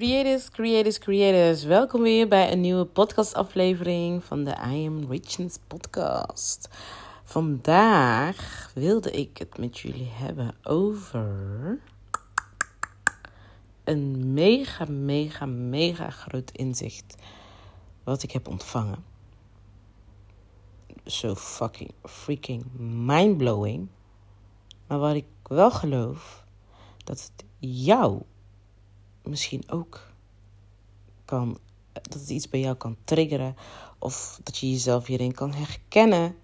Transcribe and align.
Creators, 0.00 0.50
creators, 0.50 0.98
creators. 0.98 1.64
Welkom 1.64 2.02
weer 2.02 2.28
bij 2.28 2.52
een 2.52 2.60
nieuwe 2.60 2.84
podcastaflevering 2.84 4.24
van 4.24 4.44
de 4.44 4.50
I 4.50 4.86
Am 4.86 5.10
Richness 5.10 5.58
podcast. 5.66 6.68
Vandaag 7.24 8.70
wilde 8.74 9.10
ik 9.10 9.38
het 9.38 9.58
met 9.58 9.78
jullie 9.78 10.08
hebben 10.10 10.54
over 10.62 11.78
een 13.84 14.32
mega, 14.32 14.84
mega, 14.84 15.46
mega 15.46 16.10
groot 16.10 16.50
inzicht 16.50 17.14
wat 18.04 18.22
ik 18.22 18.30
heb 18.30 18.48
ontvangen. 18.48 19.04
Zo 21.04 21.34
fucking 21.34 21.92
freaking 22.02 22.64
mindblowing. 22.78 23.88
Maar 24.86 24.98
wat 24.98 25.14
ik 25.14 25.26
wel 25.42 25.70
geloof 25.70 26.44
dat 27.04 27.22
het 27.22 27.44
jou 27.58 28.22
misschien 29.22 29.70
ook 29.70 30.08
kan, 31.24 31.58
dat 31.92 32.12
het 32.12 32.30
iets 32.30 32.48
bij 32.48 32.60
jou 32.60 32.76
kan 32.76 32.96
triggeren. 33.04 33.56
Of 33.98 34.40
dat 34.42 34.58
je 34.58 34.70
jezelf 34.70 35.06
hierin 35.06 35.32
kan 35.32 35.52
herkennen. 35.52 36.36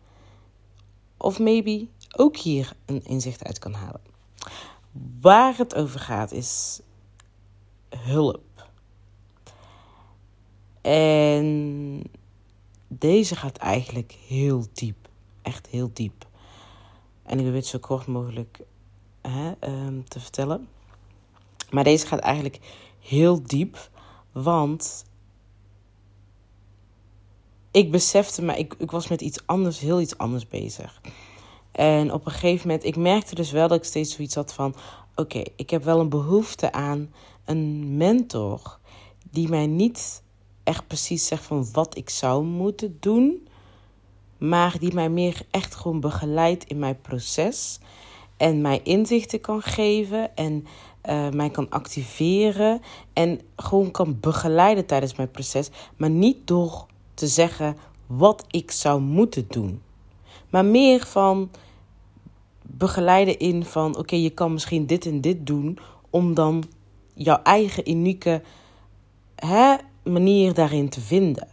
Of 1.16 1.38
maybe 1.38 1.86
ook 2.16 2.36
hier 2.36 2.76
een 2.84 3.04
inzicht 3.04 3.44
uit 3.44 3.58
kan 3.58 3.72
halen. 3.72 4.00
Waar 5.20 5.56
het 5.56 5.74
over 5.74 6.00
gaat 6.00 6.32
is 6.32 6.80
hulp. 7.88 8.68
En 10.80 12.02
deze 12.88 13.36
gaat 13.36 13.56
eigenlijk 13.56 14.12
heel 14.12 14.66
diep. 14.72 15.08
Echt 15.42 15.66
heel 15.66 15.90
diep. 15.92 16.26
En 17.22 17.38
ik 17.38 17.44
wil 17.44 17.54
het 17.54 17.66
zo 17.66 17.78
kort 17.78 18.06
mogelijk 18.06 18.60
hè, 19.20 19.52
um, 19.60 20.08
te 20.08 20.20
vertellen. 20.20 20.68
Maar 21.70 21.84
deze 21.84 22.06
gaat 22.06 22.18
eigenlijk 22.18 22.58
heel 23.00 23.42
diep. 23.42 23.90
Want 24.32 25.04
ik 27.70 27.90
besefte, 27.90 28.42
maar 28.42 28.58
ik, 28.58 28.74
ik 28.78 28.90
was 28.90 29.08
met 29.08 29.20
iets 29.20 29.46
anders, 29.46 29.78
heel 29.78 30.00
iets 30.00 30.18
anders 30.18 30.48
bezig. 30.48 31.00
En 31.72 32.12
op 32.12 32.26
een 32.26 32.32
gegeven 32.32 32.68
moment, 32.68 32.86
ik 32.86 32.96
merkte 32.96 33.34
dus 33.34 33.50
wel 33.50 33.68
dat 33.68 33.78
ik 33.78 33.84
steeds 33.84 34.14
zoiets 34.14 34.34
had 34.34 34.52
van: 34.52 34.74
oké, 35.14 35.42
ik 35.56 35.70
heb 35.70 35.84
wel 35.84 36.00
een 36.00 36.08
behoefte 36.08 36.72
aan 36.72 37.12
een 37.44 37.96
mentor 37.96 38.78
die 39.30 39.48
mij 39.48 39.66
niet 39.66 40.22
echt 40.64 40.86
precies 40.86 41.26
zegt 41.26 41.44
van 41.44 41.68
wat 41.72 41.96
ik 41.96 42.10
zou 42.10 42.44
moeten 42.44 42.96
doen, 43.00 43.48
maar 44.38 44.78
die 44.78 44.94
mij 44.94 45.10
meer 45.10 45.42
echt 45.50 45.74
gewoon 45.74 46.00
begeleidt 46.00 46.64
in 46.64 46.78
mijn 46.78 47.00
proces 47.00 47.78
en 48.36 48.60
mij 48.60 48.80
inzichten 48.82 49.40
kan 49.40 49.62
geven 49.62 50.36
en 50.36 50.66
uh, 51.08 51.28
mij 51.30 51.50
kan 51.50 51.70
activeren 51.70 52.80
en 53.12 53.40
gewoon 53.56 53.90
kan 53.90 54.16
begeleiden 54.20 54.86
tijdens 54.86 55.14
mijn 55.14 55.30
proces, 55.30 55.70
maar 55.96 56.10
niet 56.10 56.46
door 56.46 56.86
te 57.14 57.26
zeggen 57.26 57.76
wat 58.06 58.44
ik 58.50 58.70
zou 58.70 59.00
moeten 59.00 59.44
doen, 59.48 59.82
maar 60.50 60.64
meer 60.64 61.06
van 61.06 61.50
begeleiden 62.62 63.38
in 63.38 63.64
van 63.64 63.96
oké, 63.96 64.16
je 64.16 64.30
kan 64.30 64.52
misschien 64.52 64.86
dit 64.86 65.06
en 65.06 65.20
dit 65.20 65.46
doen 65.46 65.78
om 66.10 66.34
dan 66.34 66.64
jouw 67.14 67.42
eigen 67.42 67.90
unieke 67.90 68.42
hè, 69.34 69.76
manier 70.04 70.54
daarin 70.54 70.88
te 70.88 71.00
vinden. 71.00 71.48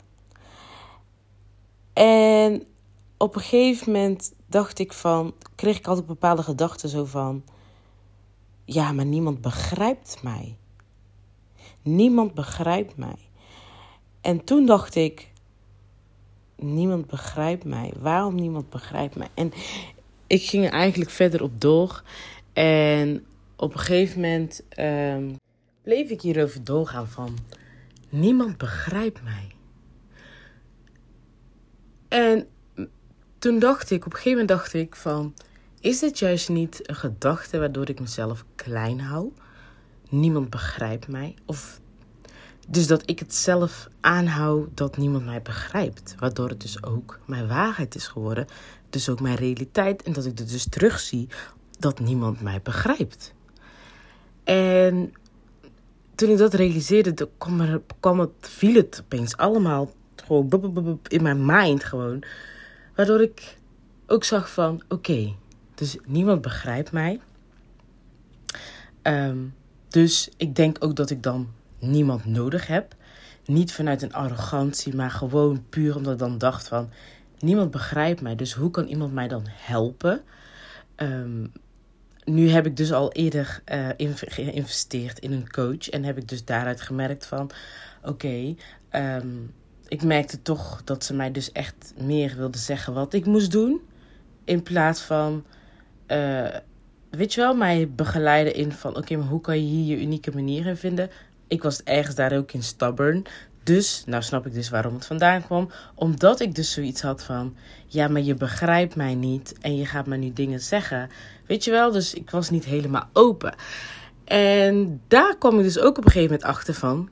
En 1.94 2.64
op 3.18 3.36
een 3.36 3.42
gegeven 3.42 3.92
moment 3.92 4.34
dacht 4.48 4.80
ik 4.80 4.94
van, 4.94 5.34
kreeg 5.56 5.78
ik 5.78 5.88
altijd 5.88 6.06
bepaalde 6.06 6.44
gedachten 6.44 6.90
zo 6.90 7.06
van, 7.06 7.44
ja, 8.66 8.92
maar 8.92 9.06
niemand 9.06 9.42
begrijpt 9.42 10.24
mij. 10.24 10.58
Niemand 11.82 12.34
begrijpt 12.34 12.98
mij. 12.98 13.30
En 14.22 14.44
toen 14.44 14.66
dacht 14.66 14.96
ik, 14.96 15.32
niemand 16.56 17.08
begrijpt 17.08 17.66
mij. 17.66 17.94
Waarom 18.00 18.36
niemand 18.36 18.70
begrijpt 18.70 19.16
mij? 19.16 19.28
En 19.34 19.52
ik 20.28 20.44
ging 20.44 20.70
eigenlijk 20.70 21.12
verder 21.12 21.44
op 21.44 21.62
door. 21.62 22.04
En 22.54 23.26
op 23.56 23.74
een 23.74 23.80
gegeven 23.80 24.22
moment 24.22 24.64
um, 24.80 25.36
bleef 25.84 26.10
ik 26.10 26.22
hierover 26.22 26.64
doorgaan 26.64 27.08
van, 27.08 27.38
niemand 28.10 28.58
begrijpt 28.58 29.24
mij. 29.24 29.48
En 32.08 32.48
toen 33.40 33.60
dacht 33.60 33.92
ik, 33.92 34.06
op 34.06 34.12
een 34.12 34.18
gegeven 34.18 34.40
moment 34.40 34.50
dacht 34.50 34.74
ik 34.74 34.96
van, 34.96 35.34
is 35.84 36.00
dit 36.00 36.20
juist 36.20 36.50
niet 36.50 36.90
een 36.90 36.96
gedachte 36.96 37.60
waardoor 37.60 37.90
ik 37.90 38.00
mezelf 38.00 38.46
klein 38.56 39.00
hou? 39.00 39.32
Niemand 40.10 40.50
begrijpt 40.50 41.08
mij. 41.08 41.36
Of 41.46 41.80
dus 42.68 42.88
dat 42.88 43.04
ik 43.06 43.20
het 43.20 43.34
zelf 43.34 43.88
aanhoud 44.02 44.68
dat 44.74 44.98
niemand 44.98 45.26
mij 45.26 45.42
begrijpt. 45.42 46.16
Waardoor 46.20 46.50
het 46.50 46.62
dus 46.62 46.84
ook 46.84 47.20
mijn 47.26 47.48
waarheid 47.48 47.96
is 47.96 48.08
geworden. 48.08 48.46
Dus 48.90 49.10
ook 49.10 49.20
mijn 49.20 49.36
realiteit. 49.36 50.04
En 50.04 50.14
dat 50.14 50.26
ik 50.26 50.40
er 50.40 50.48
dus 50.48 50.70
terugzie 50.70 51.28
dat 51.80 52.00
niemand 52.00 52.42
mij 52.42 52.62
begrijpt. 52.62 53.34
En 54.44 55.14
toen 56.16 56.30
ik 56.30 56.38
dat 56.38 56.54
realiseerde, 56.54 57.30
kwam, 57.38 57.62
er, 57.62 57.82
kwam 58.00 58.20
het, 58.20 58.32
viel 58.40 58.76
het 58.76 59.02
opeens 59.04 59.38
allemaal 59.38 59.92
gewoon 60.16 61.00
in 61.08 61.24
mijn 61.24 61.46
mind 61.46 61.84
gewoon. 61.84 62.24
Waardoor 62.96 63.22
ik 63.22 63.58
ook 64.08 64.24
zag 64.24 64.50
van, 64.50 64.84
oké, 64.88 65.34
dus 65.76 65.98
niemand 66.06 66.42
begrijpt 66.42 66.92
mij. 66.92 67.20
Um, 69.04 69.56
dus 69.88 70.30
ik 70.38 70.56
denk 70.56 70.78
ook 70.80 70.96
dat 70.96 71.10
ik 71.10 71.24
dan 71.24 71.50
niemand 71.80 72.26
nodig 72.26 72.68
heb. 72.68 72.96
Niet 73.46 73.74
vanuit 73.74 74.02
een 74.02 74.14
arrogantie, 74.14 74.96
maar 74.96 75.12
gewoon 75.12 75.66
puur 75.70 75.96
omdat 75.96 76.14
ik 76.14 76.20
dan 76.20 76.38
dacht 76.38 76.68
van... 76.68 76.90
Niemand 77.40 77.72
begrijpt 77.72 78.22
mij, 78.22 78.36
dus 78.36 78.54
hoe 78.54 78.72
kan 78.72 78.88
iemand 78.88 79.14
mij 79.14 79.28
dan 79.28 79.44
helpen? 79.48 80.22
Um, 80.96 81.52
nu 82.24 82.50
heb 82.50 82.66
ik 82.66 82.78
dus 82.78 82.92
al 82.92 83.12
eerder 83.12 83.62
uh, 83.72 83.90
geïnvesteerd 84.16 85.20
in 85.20 85.32
een 85.32 85.52
coach. 85.52 85.90
En 85.90 86.04
heb 86.04 86.18
ik 86.18 86.28
dus 86.28 86.46
daaruit 86.46 86.82
gemerkt 86.82 87.26
van... 87.26 87.52
Oké, 88.04 88.56
um, 88.92 89.54
ik 89.88 90.04
merkte 90.04 90.42
toch 90.42 90.82
dat 90.84 91.04
ze 91.04 91.14
mij 91.14 91.32
dus 91.32 91.52
echt 91.52 91.94
meer 91.98 92.36
wilde 92.36 92.58
zeggen 92.58 92.94
wat 92.94 93.14
ik 93.14 93.26
moest 93.26 93.52
doen. 93.52 93.82
In 94.44 94.64
plaats 94.64 95.02
van, 95.02 95.46
uh, 96.08 96.48
weet 97.10 97.34
je 97.34 97.42
wel, 97.42 97.56
mij 97.56 97.90
begeleiden 97.90 98.56
in 98.56 98.72
van: 98.72 98.98
oké, 98.98 99.16
maar 99.16 99.28
hoe 99.28 99.42
kan 99.42 99.56
je 99.56 99.66
hier 99.66 99.98
je 99.98 100.04
unieke 100.04 100.32
manier 100.34 100.66
in 100.66 100.78
vinden? 100.78 101.10
Ik 101.48 101.64
was 101.64 101.84
ergens 101.84 102.16
daar 102.16 102.38
ook 102.38 102.52
in 102.52 102.64
stubborn. 102.64 103.24
Dus, 103.64 104.04
nou 104.06 104.24
snap 104.24 104.46
ik 104.46 104.54
dus 104.54 104.70
waarom 104.70 104.94
het 104.94 105.06
vandaan 105.06 105.44
kwam. 105.46 105.70
Omdat 105.96 106.40
ik 106.40 106.56
dus 106.56 106.72
zoiets 106.72 107.02
had 107.02 107.24
van: 107.24 107.56
ja, 107.88 108.08
maar 108.08 108.22
je 108.22 108.34
begrijpt 108.34 108.96
mij 108.96 109.16
niet 109.16 109.56
en 109.62 109.78
je 109.78 109.86
gaat 109.86 110.08
me 110.08 110.18
nu 110.18 110.34
dingen 110.34 110.60
zeggen. 110.60 111.10
Weet 111.48 111.64
je 111.64 111.72
wel, 111.72 111.92
dus 111.92 112.14
ik 112.14 112.30
was 112.30 112.50
niet 112.50 112.66
helemaal 112.66 113.10
open. 113.14 113.56
En 114.24 115.02
daar 115.08 115.38
kwam 115.38 115.58
ik 115.58 115.64
dus 115.64 115.80
ook 115.80 115.98
op 115.98 116.06
een 116.06 116.12
gegeven 116.12 116.32
moment 116.32 116.50
achter 116.50 116.74
van: 116.74 117.10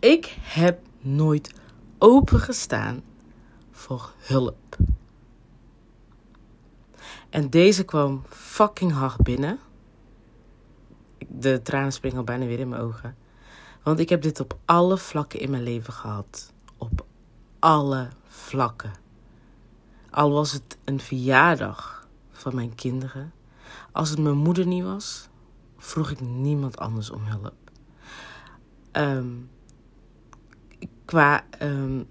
ik 0.00 0.36
heb 0.40 0.78
nooit 1.00 1.52
opengestaan 1.98 3.02
voor 3.70 4.12
hulp. 4.18 4.76
En 7.30 7.50
deze 7.50 7.84
kwam 7.84 8.22
fucking 8.28 8.92
hard 8.92 9.22
binnen. 9.22 9.58
De 11.28 11.62
tranen 11.62 11.92
springen 11.92 12.18
al 12.18 12.24
bijna 12.24 12.46
weer 12.46 12.58
in 12.58 12.68
mijn 12.68 12.82
ogen. 12.82 13.16
Want 13.82 13.98
ik 13.98 14.08
heb 14.08 14.22
dit 14.22 14.40
op 14.40 14.58
alle 14.64 14.98
vlakken 14.98 15.40
in 15.40 15.50
mijn 15.50 15.62
leven 15.62 15.92
gehad. 15.92 16.52
Op 16.76 17.06
alle 17.58 18.08
vlakken. 18.26 18.92
Al 20.10 20.32
was 20.32 20.52
het 20.52 20.78
een 20.84 21.00
verjaardag 21.00 22.08
van 22.30 22.54
mijn 22.54 22.74
kinderen. 22.74 23.32
Als 23.92 24.10
het 24.10 24.18
mijn 24.18 24.36
moeder 24.36 24.66
niet 24.66 24.84
was, 24.84 25.28
vroeg 25.76 26.10
ik 26.10 26.20
niemand 26.20 26.78
anders 26.78 27.10
om 27.10 27.22
hulp. 27.24 27.54
Um, 28.92 29.50
qua 31.04 31.44
um, 31.62 32.08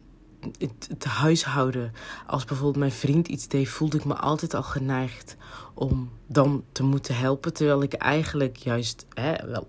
het, 0.57 0.87
het, 0.89 1.03
huishouden. 1.05 1.93
Als 2.27 2.45
bijvoorbeeld 2.45 2.77
mijn 2.77 2.91
vriend 2.91 3.27
iets 3.27 3.47
deed, 3.47 3.69
voelde 3.69 3.97
ik 3.97 4.05
me 4.05 4.15
altijd 4.15 4.53
al 4.53 4.63
geneigd 4.63 5.35
om 5.73 6.11
dan 6.27 6.63
te 6.71 6.83
moeten 6.83 7.15
helpen. 7.15 7.53
Terwijl 7.53 7.81
ik 7.81 7.93
eigenlijk 7.93 8.57
juist 8.57 9.05
hè, 9.13 9.47
wel 9.47 9.65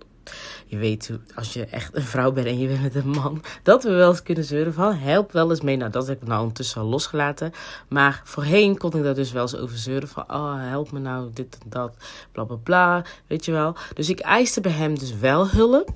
je 0.65 0.77
weet 0.77 1.07
hoe, 1.07 1.19
als 1.35 1.53
je 1.53 1.65
echt 1.65 1.95
een 1.95 2.01
vrouw 2.01 2.31
bent 2.31 2.47
en 2.47 2.59
je 2.59 2.67
bent 2.67 2.81
met 2.81 2.95
een 2.95 3.09
man, 3.09 3.43
dat 3.63 3.83
we 3.83 3.89
wel 3.89 4.09
eens 4.09 4.23
kunnen 4.23 4.43
zeuren 4.43 4.73
van 4.73 4.93
help 4.93 5.31
wel 5.31 5.49
eens 5.49 5.61
mee. 5.61 5.77
Nou, 5.77 5.91
dat 5.91 6.07
heb 6.07 6.21
ik 6.21 6.27
nou 6.27 6.39
ondertussen 6.39 6.81
al 6.81 6.87
losgelaten. 6.87 7.51
Maar 7.87 8.21
voorheen 8.23 8.77
kon 8.77 8.93
ik 8.93 9.03
daar 9.03 9.15
dus 9.15 9.31
wel 9.31 9.41
eens 9.41 9.55
over 9.55 9.77
zeuren 9.77 10.07
van 10.07 10.23
oh, 10.27 10.53
help 10.57 10.91
me 10.91 10.99
nou 10.99 11.29
dit 11.33 11.57
en 11.63 11.69
dat, 11.69 11.95
bla 12.31 12.43
bla 12.43 12.55
bla, 12.55 13.05
weet 13.27 13.45
je 13.45 13.51
wel. 13.51 13.75
Dus 13.93 14.09
ik 14.09 14.19
eiste 14.19 14.61
bij 14.61 14.71
hem 14.71 14.99
dus 14.99 15.17
wel 15.17 15.49
hulp. 15.49 15.91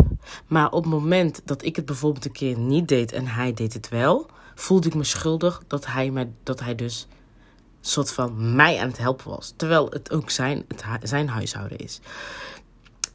Maar 0.47 0.71
op 0.71 0.83
het 0.83 0.93
moment 0.93 1.41
dat 1.45 1.63
ik 1.63 1.75
het 1.75 1.85
bijvoorbeeld 1.85 2.25
een 2.25 2.31
keer 2.31 2.57
niet 2.57 2.87
deed 2.87 3.11
en 3.11 3.27
hij 3.27 3.53
deed 3.53 3.73
het 3.73 3.89
wel, 3.89 4.29
voelde 4.55 4.87
ik 4.87 4.95
me 4.95 5.03
schuldig 5.03 5.61
dat 5.67 5.85
hij, 5.85 6.11
mij, 6.11 6.31
dat 6.43 6.59
hij 6.59 6.75
dus 6.75 7.07
soort 7.81 8.11
van 8.11 8.55
mij 8.55 8.79
aan 8.79 8.87
het 8.87 8.97
helpen 8.97 9.29
was. 9.29 9.53
Terwijl 9.55 9.89
het 9.89 10.11
ook 10.11 10.29
zijn, 10.29 10.65
het, 10.67 11.09
zijn 11.09 11.29
huishouden 11.29 11.77
is. 11.77 11.99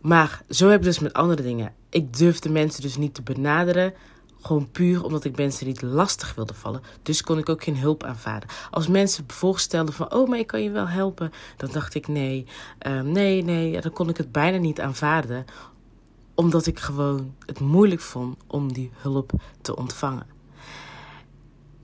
Maar 0.01 0.43
zo 0.49 0.69
heb 0.69 0.79
ik 0.79 0.85
dus 0.85 0.99
met 0.99 1.13
andere 1.13 1.43
dingen. 1.43 1.75
ik 1.91 2.17
durfde 2.17 2.51
mensen 2.51 2.83
dus 2.83 2.97
niet 2.97 3.15
te 3.15 3.23
benaderen. 3.23 3.95
Gewoon 4.41 4.71
puur 4.71 5.05
omdat 5.05 5.25
ik 5.25 5.37
mensen 5.37 5.67
niet 5.67 5.83
lastig 5.83 6.35
wilde 6.35 6.55
vallen. 6.55 6.83
Dus 7.03 7.23
kon 7.23 7.39
ik 7.39 7.49
ook 7.49 7.65
geen 7.65 7.79
hulp 7.79 8.03
aanvaarden. 8.03 8.49
Als 8.71 8.89
mensen 8.89 9.25
voorstelden 9.27 9.95
van, 9.95 10.13
oh, 10.13 10.29
maar 10.29 10.39
ik 10.39 10.47
kan 10.47 10.63
je 10.63 10.71
wel 10.71 10.89
helpen. 10.89 11.31
Dan 11.57 11.71
dacht 11.73 11.95
ik, 11.95 12.09
nee, 12.09 12.47
uh, 12.87 13.01
nee, 13.01 13.45
nee. 13.45 13.81
Dan 13.81 13.93
kon 13.93 14.09
ik 14.09 14.17
het 14.17 14.33
bijna 14.33 14.59
niet 14.59 14.81
aanvaarden. 14.81 15.45
Omdat 16.41 16.67
ik 16.67 16.79
gewoon 16.79 17.35
het 17.47 17.61
moeilijk 17.61 18.01
vond 18.01 18.37
om 18.47 18.73
die 18.73 18.91
hulp 18.97 19.33
te 19.61 19.77
ontvangen. 19.77 20.27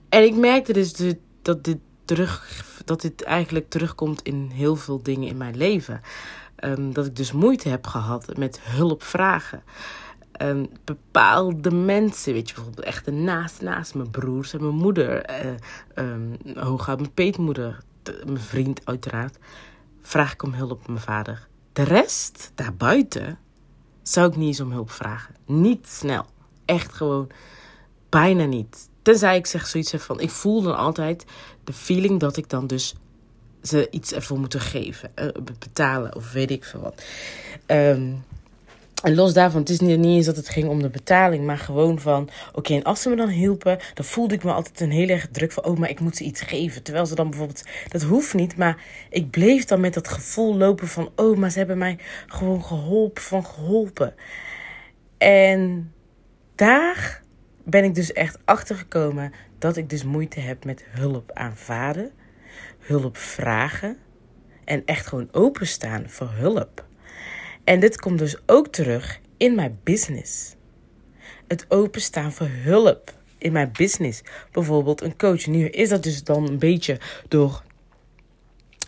En 0.09 0.23
ik 0.23 0.35
merkte 0.35 0.73
dus 0.73 1.15
dat 1.41 1.63
dit, 1.63 1.77
terug, 2.05 2.63
dat 2.85 3.01
dit 3.01 3.23
eigenlijk 3.23 3.69
terugkomt 3.69 4.21
in 4.21 4.49
heel 4.53 4.75
veel 4.75 5.03
dingen 5.03 5.27
in 5.27 5.37
mijn 5.37 5.57
leven. 5.57 6.01
Um, 6.59 6.93
dat 6.93 7.05
ik 7.05 7.15
dus 7.15 7.31
moeite 7.31 7.69
heb 7.69 7.87
gehad 7.87 8.37
met 8.37 8.59
hulp 8.61 9.03
vragen. 9.03 9.63
Um, 10.41 10.67
bepaalde 10.83 11.71
mensen, 11.71 12.33
weet 12.33 12.49
je, 12.49 12.55
bijvoorbeeld 12.55 12.87
echt 12.87 13.11
naast, 13.11 13.61
naast 13.61 13.95
mijn 13.95 14.11
broers 14.11 14.53
en 14.53 14.61
mijn 14.61 14.75
moeder, 14.75 15.29
uh, 15.95 16.63
hooguit 16.63 16.99
mijn 16.99 17.13
peetmoeder, 17.13 17.83
mijn 18.25 18.39
vriend 18.39 18.85
uiteraard, 18.85 19.37
vraag 20.01 20.33
ik 20.33 20.43
om 20.43 20.53
hulp 20.53 20.87
mijn 20.87 20.99
vader. 20.99 21.47
De 21.73 21.83
rest, 21.83 22.51
daarbuiten, 22.55 23.39
zou 24.09 24.29
ik 24.29 24.35
niet 24.35 24.47
eens 24.47 24.59
om 24.59 24.71
hulp 24.71 24.91
vragen. 24.91 25.35
Niet 25.45 25.87
snel. 25.87 26.25
Echt 26.65 26.93
gewoon 26.93 27.29
bijna 28.09 28.45
niet. 28.45 28.89
Tenzij 29.01 29.37
ik 29.37 29.45
zeg 29.45 29.67
zoiets 29.67 29.93
van, 29.97 30.19
ik 30.19 30.29
voel 30.29 30.61
dan 30.61 30.77
altijd 30.77 31.25
de 31.63 31.73
feeling 31.73 32.19
dat 32.19 32.37
ik 32.37 32.49
dan 32.49 32.67
dus 32.67 32.95
ze 33.61 33.87
iets 33.91 34.13
ervoor 34.13 34.39
moeten 34.39 34.59
geven, 34.59 35.11
uh, 35.15 35.27
betalen 35.43 36.15
of 36.15 36.31
weet 36.31 36.51
ik 36.51 36.63
veel 36.63 36.79
wat. 36.81 37.03
Um, 37.67 38.23
en 39.05 39.15
los 39.15 39.33
daarvan, 39.33 39.59
het 39.59 39.69
is 39.69 39.79
niet, 39.79 40.05
eens 40.05 40.25
dat 40.25 40.35
het 40.35 40.49
ging 40.49 40.67
om 40.67 40.81
de 40.81 40.89
betaling, 40.89 41.45
maar 41.45 41.57
gewoon 41.57 41.99
van: 41.99 42.29
oké, 42.53 42.73
en 42.73 42.83
als 42.83 43.01
ze 43.01 43.09
me 43.09 43.15
dan 43.15 43.29
hielpen, 43.29 43.77
dan 43.93 44.05
voelde 44.05 44.33
ik 44.33 44.43
me 44.43 44.51
altijd 44.51 44.79
een 44.79 44.91
heel 44.91 45.07
erg 45.07 45.27
druk 45.31 45.51
van: 45.51 45.65
oh, 45.65 45.77
maar 45.77 45.89
ik 45.89 45.99
moet 45.99 46.15
ze 46.15 46.23
iets 46.23 46.41
geven. 46.41 46.83
Terwijl 46.83 47.05
ze 47.05 47.15
dan 47.15 47.29
bijvoorbeeld, 47.29 47.63
dat 47.87 48.01
hoeft 48.01 48.33
niet, 48.33 48.57
maar 48.57 48.83
ik 49.09 49.29
bleef 49.29 49.65
dan 49.65 49.79
met 49.79 49.93
dat 49.93 50.07
gevoel 50.07 50.55
lopen 50.55 50.87
van: 50.87 51.11
oh, 51.15 51.37
maar 51.37 51.51
ze 51.51 51.57
hebben 51.57 51.77
mij 51.77 51.99
gewoon 52.27 52.63
geholpen, 52.63 53.23
van 53.23 53.45
geholpen. 53.45 54.13
En 55.17 55.93
daar 56.55 57.21
ben 57.63 57.83
ik 57.83 57.95
dus 57.95 58.13
echt 58.13 58.39
achter 58.45 58.75
gekomen 58.75 59.31
dat 59.59 59.77
ik 59.77 59.89
dus 59.89 60.03
moeite 60.03 60.39
heb 60.39 60.65
met 60.65 60.85
hulp 60.89 61.31
aanvaarden, 61.31 62.11
hulp 62.79 63.17
vragen 63.17 63.97
en 64.63 64.85
echt 64.85 65.07
gewoon 65.07 65.27
openstaan 65.31 66.09
voor 66.09 66.29
hulp. 66.29 66.85
En 67.65 67.79
dit 67.79 67.99
komt 67.99 68.19
dus 68.19 68.37
ook 68.45 68.67
terug 68.67 69.19
in 69.37 69.55
mijn 69.55 69.79
business. 69.83 70.55
Het 71.47 71.65
openstaan 71.69 72.31
voor 72.31 72.49
hulp 72.49 73.13
in 73.37 73.51
mijn 73.51 73.71
business. 73.77 74.21
Bijvoorbeeld 74.51 75.01
een 75.01 75.17
coach. 75.17 75.45
Nu 75.45 75.67
is 75.67 75.89
dat 75.89 76.03
dus 76.03 76.23
dan 76.23 76.47
een 76.47 76.59
beetje 76.59 76.99
door 77.27 77.63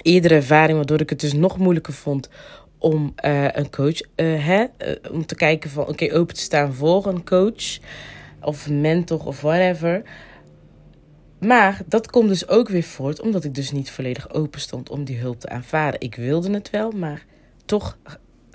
eerdere 0.01 0.35
ervaring, 0.35 0.77
waardoor 0.77 1.01
ik 1.01 1.09
het 1.09 1.19
dus 1.19 1.33
nog 1.33 1.57
moeilijker 1.57 1.94
vond 1.94 2.29
om 2.77 3.13
uh, 3.25 3.47
een 3.51 3.69
coach, 3.69 4.01
uh, 4.01 4.45
hè, 4.45 4.65
uh, 4.77 5.12
om 5.12 5.25
te 5.25 5.35
kijken 5.35 5.69
van 5.69 5.88
oké, 5.88 6.13
open 6.13 6.35
te 6.35 6.41
staan 6.41 6.74
voor 6.74 7.06
een 7.06 7.25
coach 7.25 7.77
of 8.41 8.69
mentor 8.69 9.25
of 9.25 9.41
whatever. 9.41 10.01
Maar 11.39 11.81
dat 11.85 12.09
komt 12.09 12.29
dus 12.29 12.47
ook 12.47 12.69
weer 12.69 12.83
voort 12.83 13.21
omdat 13.21 13.44
ik 13.44 13.56
dus 13.56 13.71
niet 13.71 13.91
volledig 13.91 14.29
open 14.33 14.59
stond 14.59 14.89
om 14.89 15.03
die 15.03 15.18
hulp 15.18 15.39
te 15.39 15.50
aanvaarden. 15.50 16.01
Ik 16.01 16.15
wilde 16.15 16.51
het 16.51 16.69
wel, 16.69 16.91
maar 16.91 17.25
toch 17.65 17.97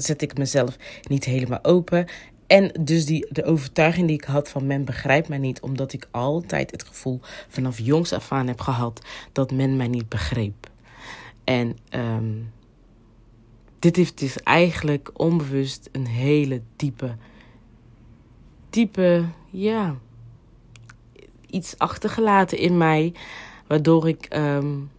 zet 0.02 0.22
ik 0.22 0.38
mezelf 0.38 0.76
niet 1.08 1.24
helemaal 1.24 1.64
open. 1.64 2.06
En 2.46 2.72
dus 2.80 3.06
die, 3.06 3.26
de 3.30 3.44
overtuiging 3.44 4.06
die 4.06 4.16
ik 4.16 4.24
had 4.24 4.48
van 4.48 4.66
men 4.66 4.84
begrijpt 4.84 5.28
mij 5.28 5.38
niet, 5.38 5.60
omdat 5.60 5.92
ik 5.92 6.08
altijd 6.10 6.70
het 6.70 6.84
gevoel 6.84 7.20
vanaf 7.48 7.78
jongs 7.78 8.12
af 8.12 8.32
aan 8.32 8.46
heb 8.46 8.60
gehad 8.60 9.06
dat 9.32 9.52
men 9.52 9.76
mij 9.76 9.88
niet 9.88 10.08
begreep. 10.08 10.70
En 11.44 11.76
um, 11.94 12.52
dit 13.78 13.96
heeft 13.96 14.18
dus 14.18 14.36
eigenlijk 14.36 15.10
onbewust 15.14 15.88
een 15.92 16.06
hele 16.06 16.62
diepe, 16.76 17.16
diepe, 18.70 19.24
ja, 19.50 19.96
iets 21.46 21.78
achtergelaten 21.78 22.58
in 22.58 22.76
mij, 22.76 23.14
waardoor 23.66 24.08
ik 24.08 24.36
um, 24.36 24.90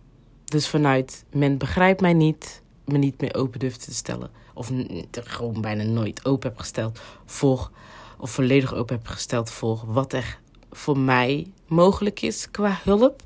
dus 0.46 0.68
vanuit 0.68 1.26
men 1.32 1.58
begrijpt 1.58 2.02
mij 2.02 2.14
niet, 2.14 2.62
me 2.86 2.98
niet 2.98 3.22
meer 3.22 3.36
open 3.36 3.60
durfde 3.60 3.86
te 3.86 3.94
stellen 3.94 4.43
of 4.54 4.72
gewoon 5.14 5.62
bijna 5.62 5.84
nooit 5.84 6.26
open 6.26 6.50
heb 6.50 6.60
gesteld 6.60 7.00
voor, 7.26 7.72
of 8.18 8.32
volledig 8.32 8.74
open 8.74 8.96
heb 8.96 9.08
gesteld 9.08 9.50
voor 9.52 9.84
wat 9.86 10.14
er 10.14 10.40
voor 10.72 10.98
mij 10.98 11.48
mogelijk 11.68 12.22
is 12.22 12.52
qua 12.52 12.80
hulp. 12.84 13.22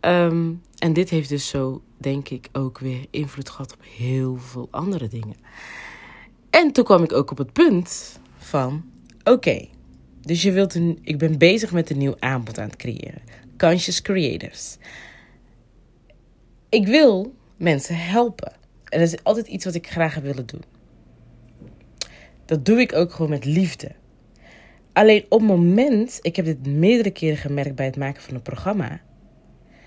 Ehm, 0.00 0.52
en 0.78 0.92
dit 0.92 1.10
heeft 1.10 1.28
dus 1.28 1.48
zo, 1.48 1.82
denk 1.96 2.28
ik, 2.28 2.48
ook 2.52 2.78
weer 2.78 3.06
invloed 3.10 3.50
gehad 3.50 3.72
op 3.72 3.82
heel 3.96 4.36
veel 4.36 4.68
andere 4.70 5.08
dingen. 5.08 5.36
En 6.50 6.72
toen 6.72 6.84
kwam 6.84 7.02
ik 7.02 7.12
ook 7.12 7.30
op 7.30 7.38
het 7.38 7.52
punt 7.52 8.20
van: 8.38 8.84
oké, 9.24 9.68
dus 10.20 10.42
je 10.42 10.52
wilt 10.52 10.74
een, 10.74 10.98
ik 11.02 11.18
ben 11.18 11.38
bezig 11.38 11.72
met 11.72 11.90
een 11.90 11.98
nieuw 11.98 12.16
aanbod 12.18 12.58
aan 12.58 12.68
het 12.68 12.76
creëren. 12.76 13.22
Conscious 13.56 14.02
Creators. 14.02 14.76
Ik 16.68 16.86
wil 16.86 17.34
mensen 17.56 17.96
helpen. 17.96 18.52
En 18.90 18.98
dat 18.98 19.08
is 19.08 19.24
altijd 19.24 19.46
iets 19.46 19.64
wat 19.64 19.74
ik 19.74 19.90
graag 19.90 20.14
heb 20.14 20.24
willen 20.24 20.46
doen. 20.46 20.62
Dat 22.44 22.64
doe 22.64 22.80
ik 22.80 22.94
ook 22.94 23.12
gewoon 23.12 23.30
met 23.30 23.44
liefde. 23.44 23.92
Alleen 24.92 25.24
op 25.28 25.40
het 25.40 25.48
moment, 25.48 26.18
ik 26.22 26.36
heb 26.36 26.44
dit 26.44 26.66
meerdere 26.66 27.10
keren 27.10 27.36
gemerkt 27.36 27.74
bij 27.74 27.86
het 27.86 27.96
maken 27.96 28.22
van 28.22 28.34
een 28.34 28.42
programma, 28.42 29.00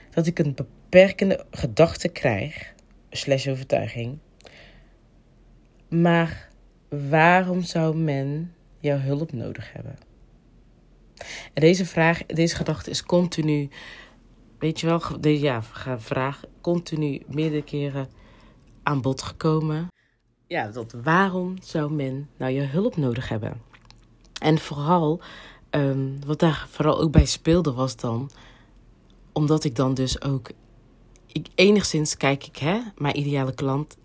dat 0.09 0.27
ik 0.27 0.39
een 0.39 0.55
beperkende 0.55 1.45
gedachte 1.51 2.07
krijg, 2.07 2.73
slash 3.09 3.47
overtuiging. 3.47 4.17
Maar 5.89 6.49
waarom 7.09 7.61
zou 7.61 7.97
men 7.97 8.53
jouw 8.79 8.97
hulp 8.97 9.31
nodig 9.31 9.73
hebben? 9.73 9.95
En 11.53 11.61
deze 11.61 11.85
vraag, 11.85 12.25
deze 12.25 12.55
gedachte 12.55 12.89
is 12.89 13.03
continu, 13.03 13.69
weet 14.59 14.79
je 14.79 14.87
wel, 14.87 15.01
deze 15.19 15.43
ja, 15.43 15.63
vraag 15.97 16.43
continu 16.61 17.21
meerdere 17.27 17.63
keren 17.63 18.07
aan 18.83 19.01
bod 19.01 19.21
gekomen. 19.21 19.87
Ja, 20.47 20.67
dat 20.67 20.95
waarom 21.03 21.55
zou 21.61 21.91
men 21.91 22.29
nou 22.37 22.51
je 22.51 22.61
hulp 22.61 22.97
nodig 22.97 23.29
hebben? 23.29 23.61
En 24.41 24.59
vooral, 24.59 25.21
um, 25.69 26.19
wat 26.25 26.39
daar 26.39 26.67
vooral 26.69 27.01
ook 27.01 27.11
bij 27.11 27.25
speelde 27.25 27.73
was 27.73 27.95
dan, 27.95 28.29
omdat 29.31 29.63
ik 29.63 29.75
dan 29.75 29.93
dus 29.93 30.21
ook, 30.21 30.49
ik, 31.27 31.47
enigszins 31.55 32.17
kijk 32.17 32.45
ik, 32.45 32.57
hè, 32.57 32.79
mijn 32.97 33.17
ideale 33.17 33.53
klant 33.53 33.97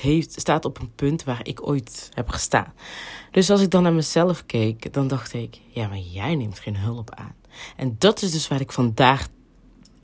heeft, 0.00 0.40
staat 0.40 0.64
op 0.64 0.80
een 0.80 0.94
punt 0.94 1.24
waar 1.24 1.40
ik 1.46 1.66
ooit 1.68 2.10
heb 2.14 2.28
gestaan. 2.28 2.72
Dus 3.30 3.50
als 3.50 3.60
ik 3.60 3.70
dan 3.70 3.82
naar 3.82 3.92
mezelf 3.92 4.46
keek, 4.46 4.92
dan 4.92 5.08
dacht 5.08 5.32
ik, 5.32 5.60
ja, 5.68 5.88
maar 5.88 5.98
jij 5.98 6.34
neemt 6.34 6.58
geen 6.58 6.76
hulp 6.76 7.10
aan. 7.14 7.34
En 7.76 7.96
dat 7.98 8.22
is 8.22 8.32
dus 8.32 8.48
waar 8.48 8.60
ik 8.60 8.72
vandaag 8.72 9.28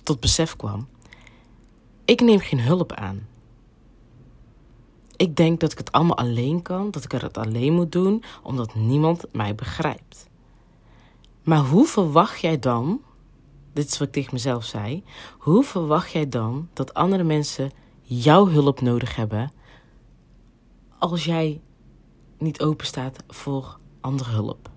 tot 0.03 0.21
besef 0.21 0.57
kwam. 0.57 0.89
Ik 2.05 2.21
neem 2.21 2.39
geen 2.39 2.61
hulp 2.61 2.93
aan 2.93 3.27
ik 5.23 5.37
denk 5.37 5.61
dat 5.61 5.73
ik 5.73 5.79
het 5.79 5.93
allemaal 5.93 6.17
alleen 6.17 6.63
kan, 6.63 6.91
dat 6.91 7.05
ik 7.05 7.13
het 7.13 7.39
alleen 7.39 7.73
moet 7.73 7.93
doen, 7.93 8.25
omdat 8.43 8.75
niemand 8.75 9.25
mij 9.33 9.55
begrijpt. 9.55 10.29
Maar 11.43 11.59
hoe 11.59 11.87
verwacht 11.87 12.41
jij 12.41 12.59
dan, 12.59 13.01
dit 13.73 13.87
is 13.87 13.99
wat 13.99 14.07
ik 14.07 14.13
tegen 14.13 14.33
mezelf 14.33 14.65
zei, 14.65 15.05
hoe 15.39 15.65
verwacht 15.65 16.13
jij 16.13 16.29
dan 16.29 16.69
dat 16.73 16.95
andere 16.95 17.23
mensen 17.23 17.71
jouw 18.03 18.49
hulp 18.49 18.81
nodig 18.81 19.17
hebben 19.17 19.53
als 20.99 21.25
jij 21.25 21.61
niet 22.39 22.61
open 22.61 22.87
staat 22.87 23.23
voor 23.29 23.79
andere 24.01 24.31
hulp? 24.31 24.71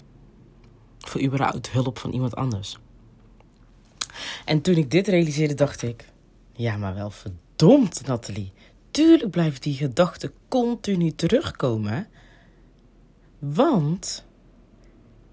Voor 0.98 1.22
überhaupt 1.22 1.72
hulp 1.72 1.98
van 1.98 2.12
iemand 2.12 2.36
anders. 2.36 2.78
En 4.46 4.62
toen 4.62 4.76
ik 4.76 4.92
dit 4.92 5.08
realiseerde, 5.08 5.54
dacht 5.54 5.82
ik: 5.82 6.10
ja, 6.54 6.78
maar 6.78 6.94
wel 6.94 7.10
verdomd, 7.10 8.08
Nathalie 8.08 8.52
natuurlijk 8.98 9.32
blijft 9.32 9.64
die 9.64 9.74
gedachte 9.74 10.32
continu 10.48 11.12
terugkomen. 11.12 12.08
Want 13.40 14.26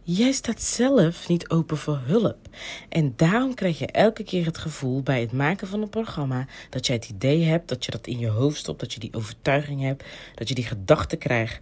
jij 0.03 0.33
staat 0.33 0.63
zelf 0.63 1.29
niet 1.29 1.49
open 1.51 1.77
voor 1.77 2.01
hulp. 2.05 2.49
En 2.89 3.13
daarom 3.17 3.55
krijg 3.55 3.79
je 3.79 3.87
elke 3.87 4.25
keer 4.25 4.45
het 4.45 4.59
gevoel 4.59 5.03
bij 5.03 5.21
het 5.21 5.33
maken 5.33 5.67
van 5.67 5.83
een 5.83 5.89
programma 5.89 6.47
dat 6.71 6.87
jij 6.87 6.97
het 6.97 7.09
idee 7.09 7.43
hebt, 7.45 7.69
dat 7.69 7.85
je 7.85 7.91
dat 7.91 8.07
in 8.07 8.19
je 8.19 8.29
hoofd 8.29 8.57
stopt, 8.57 8.81
dat 8.81 8.93
je 8.93 9.01
die 9.01 9.15
overtuiging 9.15 9.81
hebt, 9.81 10.05
dat 10.35 10.49
je 10.49 10.55
die 10.55 10.65
gedachte 10.65 11.17
krijgt. 11.17 11.61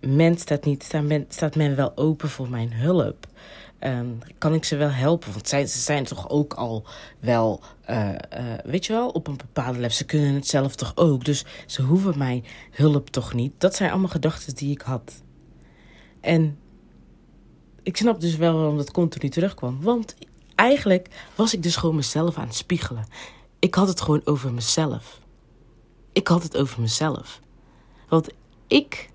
Men 0.00 0.38
staat, 0.38 0.64
niet, 0.64 0.82
staat, 0.82 1.02
men, 1.02 1.24
staat 1.28 1.56
men 1.56 1.76
wel 1.76 1.96
open 1.96 2.28
voor 2.28 2.50
mijn 2.50 2.72
hulp? 2.72 3.26
Um, 3.86 4.18
kan 4.38 4.54
ik 4.54 4.64
ze 4.64 4.76
wel 4.76 4.90
helpen? 4.90 5.32
Want 5.32 5.48
zij, 5.48 5.66
ze 5.66 5.78
zijn 5.78 6.04
toch 6.04 6.28
ook 6.28 6.54
al 6.54 6.86
wel, 7.20 7.60
uh, 7.90 8.08
uh, 8.08 8.16
weet 8.64 8.86
je 8.86 8.92
wel, 8.92 9.08
op 9.08 9.26
een 9.26 9.36
bepaalde 9.36 9.78
level. 9.78 9.96
Ze 9.96 10.04
kunnen 10.04 10.34
het 10.34 10.46
zelf 10.46 10.74
toch 10.74 10.92
ook. 10.94 11.24
Dus 11.24 11.44
ze 11.66 11.82
hoeven 11.82 12.18
mij 12.18 12.44
hulp 12.70 13.10
toch 13.10 13.34
niet. 13.34 13.52
Dat 13.58 13.74
zijn 13.74 13.90
allemaal 13.90 14.08
gedachten 14.08 14.54
die 14.54 14.70
ik 14.70 14.80
had. 14.80 15.22
En 16.20 16.58
ik 17.82 17.96
snap 17.96 18.20
dus 18.20 18.36
wel 18.36 18.54
waarom 18.54 18.76
dat 18.76 18.90
continu 18.90 19.28
terugkwam. 19.28 19.82
Want 19.82 20.14
eigenlijk 20.54 21.30
was 21.34 21.54
ik 21.54 21.62
dus 21.62 21.76
gewoon 21.76 21.96
mezelf 21.96 22.36
aan 22.36 22.46
het 22.46 22.54
spiegelen. 22.54 23.06
Ik 23.58 23.74
had 23.74 23.88
het 23.88 24.00
gewoon 24.00 24.20
over 24.24 24.52
mezelf. 24.52 25.20
Ik 26.12 26.28
had 26.28 26.42
het 26.42 26.56
over 26.56 26.80
mezelf. 26.80 27.40
Want 28.08 28.28
ik, 28.66 29.10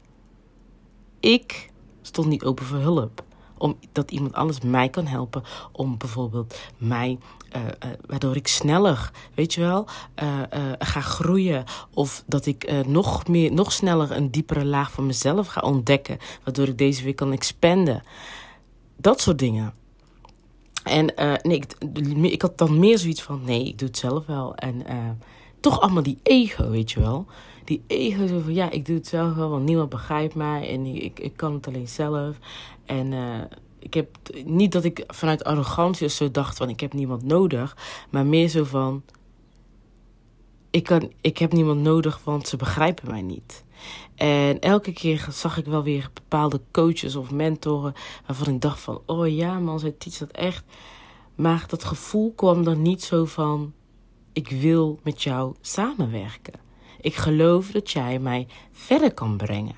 ik 1.20 1.70
stond 2.02 2.28
niet 2.28 2.44
open 2.44 2.66
voor 2.66 2.78
hulp. 2.78 3.28
Om 3.60 3.78
dat 3.92 4.12
iemand 4.12 4.34
anders 4.34 4.60
mij 4.62 4.90
kan 4.90 5.06
helpen. 5.06 5.44
Om 5.72 5.98
bijvoorbeeld 5.98 6.60
mij, 6.78 7.18
uh, 7.56 7.62
uh, 7.62 7.70
waardoor 8.06 8.36
ik 8.36 8.48
sneller, 8.48 9.12
weet 9.34 9.54
je 9.54 9.62
wel, 9.62 9.88
uh, 10.24 10.42
ga 10.80 11.02
groeien. 11.02 11.64
Of 11.94 12.24
dat 12.28 12.46
ik 12.46 12.86
nog, 12.88 13.28
meer, 13.28 13.52
nog 13.54 13.72
sneller 13.72 14.12
een 14.12 14.32
diepere 14.32 14.66
laag 14.66 14.92
van 14.92 15.06
mezelf 15.06 15.48
ga 15.48 15.62
ontdekken. 15.62 16.18
Waardoor 16.44 16.68
ik 16.68 16.78
deze 16.78 17.04
weer 17.04 17.16
kan 17.16 17.32
expanden. 17.32 18.04
Dat 18.98 19.22
soort 19.22 19.40
dingen. 19.40 19.74
En 20.84 21.14
nee, 21.42 21.58
ik, 21.58 21.74
ik, 22.22 22.42
had 22.42 22.58
dan 22.58 22.80
meer 22.80 22.98
zoiets 22.98 23.22
van: 23.22 23.42
nee, 23.44 23.68
ik 23.68 23.80
doe 23.80 23.88
het 23.88 23.98
zelf 23.98 24.26
wel. 24.26 24.56
En 24.56 24.86
toch 25.60 25.80
allemaal 25.82 26.04
die 26.04 26.20
ego, 26.24 26.70
weet 26.70 26.92
je 26.92 27.00
wel. 27.00 27.26
Die 27.70 27.84
ego 27.88 28.28
zo 28.28 28.40
van, 28.40 28.54
ja, 28.54 28.70
ik 28.70 28.86
doe 28.86 28.96
het 28.96 29.08
zelf 29.08 29.36
wel, 29.36 29.50
want 29.50 29.66
niemand 29.66 29.90
begrijpt 29.90 30.36
mij. 30.36 30.70
En 30.70 30.86
ik, 30.86 31.20
ik 31.20 31.34
kan 31.36 31.54
het 31.54 31.68
alleen 31.68 31.88
zelf. 31.88 32.38
En 32.86 33.12
uh, 33.12 33.42
ik 33.80 33.94
heb 33.94 34.18
niet 34.46 34.72
dat 34.72 34.84
ik 34.84 35.04
vanuit 35.08 35.44
arrogantie 35.44 36.08
zo 36.08 36.32
dacht 36.32 36.58
van, 36.58 36.70
ik 36.70 36.80
heb 36.80 36.94
niemand 36.94 37.24
nodig. 37.24 37.78
Maar 38.10 38.26
meer 38.26 38.48
zo 38.48 38.64
van, 38.64 39.04
ik, 40.70 40.84
kan, 40.84 41.12
ik 41.22 41.38
heb 41.38 41.52
niemand 41.54 41.82
nodig, 41.82 42.22
want 42.24 42.48
ze 42.48 42.58
begrijpen 42.58 43.10
mij 43.10 43.22
niet. 43.22 43.64
En 44.16 44.60
elke 44.60 44.92
keer 44.92 45.28
zag 45.32 45.58
ik 45.58 45.66
wel 45.66 45.84
weer 45.84 46.10
bepaalde 46.14 46.62
coaches 46.72 47.16
of 47.16 47.32
mentoren 47.32 47.94
waarvan 48.26 48.54
ik 48.54 48.62
dacht 48.62 48.80
van, 48.80 49.02
oh 49.06 49.28
ja 49.36 49.60
man, 49.60 49.80
zij 49.80 49.92
teach 49.98 50.18
dat 50.18 50.32
echt. 50.32 50.64
Maar 51.36 51.66
dat 51.68 51.84
gevoel 51.84 52.34
kwam 52.36 52.64
dan 52.64 52.82
niet 52.82 53.04
zo 53.04 53.26
van, 53.26 53.74
ik 54.34 54.50
wil 54.50 55.00
met 55.04 55.24
jou 55.24 55.56
samenwerken. 55.62 56.68
Ik 57.02 57.16
geloof 57.16 57.72
dat 57.72 57.92
jij 57.92 58.20
mij 58.20 58.48
verder 58.72 59.14
kan 59.14 59.38
brengen. 59.38 59.76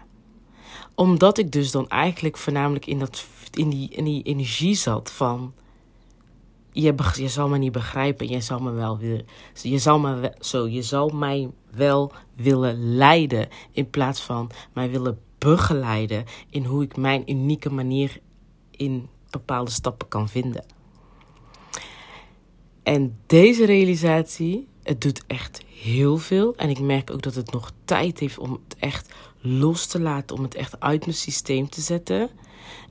Omdat 0.95 1.37
ik 1.37 1.51
dus 1.51 1.71
dan 1.71 1.89
eigenlijk 1.89 2.37
voornamelijk 2.37 2.85
in, 2.85 2.99
dat, 2.99 3.25
in, 3.51 3.69
die, 3.69 3.89
in 3.89 4.03
die 4.03 4.23
energie 4.23 4.75
zat 4.75 5.11
van. 5.11 5.53
Je, 6.71 6.95
je 7.13 7.27
zal 7.27 7.49
me 7.49 7.57
niet 7.57 7.71
begrijpen, 7.71 8.29
je 8.29 8.41
zal 8.41 8.59
me 8.59 8.71
wel 8.71 8.97
willen. 8.97 9.25
Je 9.53 9.77
zal, 9.77 9.99
me, 9.99 10.33
zo, 10.39 10.67
je 10.67 10.81
zal 10.81 11.09
mij 11.09 11.49
wel 11.71 12.11
willen 12.35 12.95
leiden. 12.95 13.47
In 13.71 13.89
plaats 13.89 14.21
van 14.21 14.49
mij 14.73 14.89
willen 14.89 15.19
begeleiden 15.37 16.25
in 16.49 16.65
hoe 16.65 16.83
ik 16.83 16.97
mijn 16.97 17.31
unieke 17.31 17.69
manier 17.69 18.19
in 18.71 19.09
bepaalde 19.29 19.71
stappen 19.71 20.07
kan 20.07 20.29
vinden. 20.29 20.65
En 22.83 23.17
deze 23.25 23.65
realisatie, 23.65 24.67
het 24.83 25.01
doet 25.01 25.23
echt 25.27 25.61
heel 25.81 26.17
veel. 26.17 26.55
En 26.55 26.69
ik 26.69 26.79
merk 26.79 27.11
ook 27.11 27.21
dat 27.21 27.35
het 27.35 27.51
nog 27.51 27.71
tijd 27.85 28.19
heeft 28.19 28.37
om 28.37 28.51
het 28.51 28.75
echt 28.79 29.13
los 29.39 29.85
te 29.85 29.99
laten, 29.99 30.35
om 30.35 30.43
het 30.43 30.55
echt 30.55 30.79
uit 30.79 31.05
mijn 31.05 31.17
systeem 31.17 31.69
te 31.69 31.81
zetten. 31.81 32.29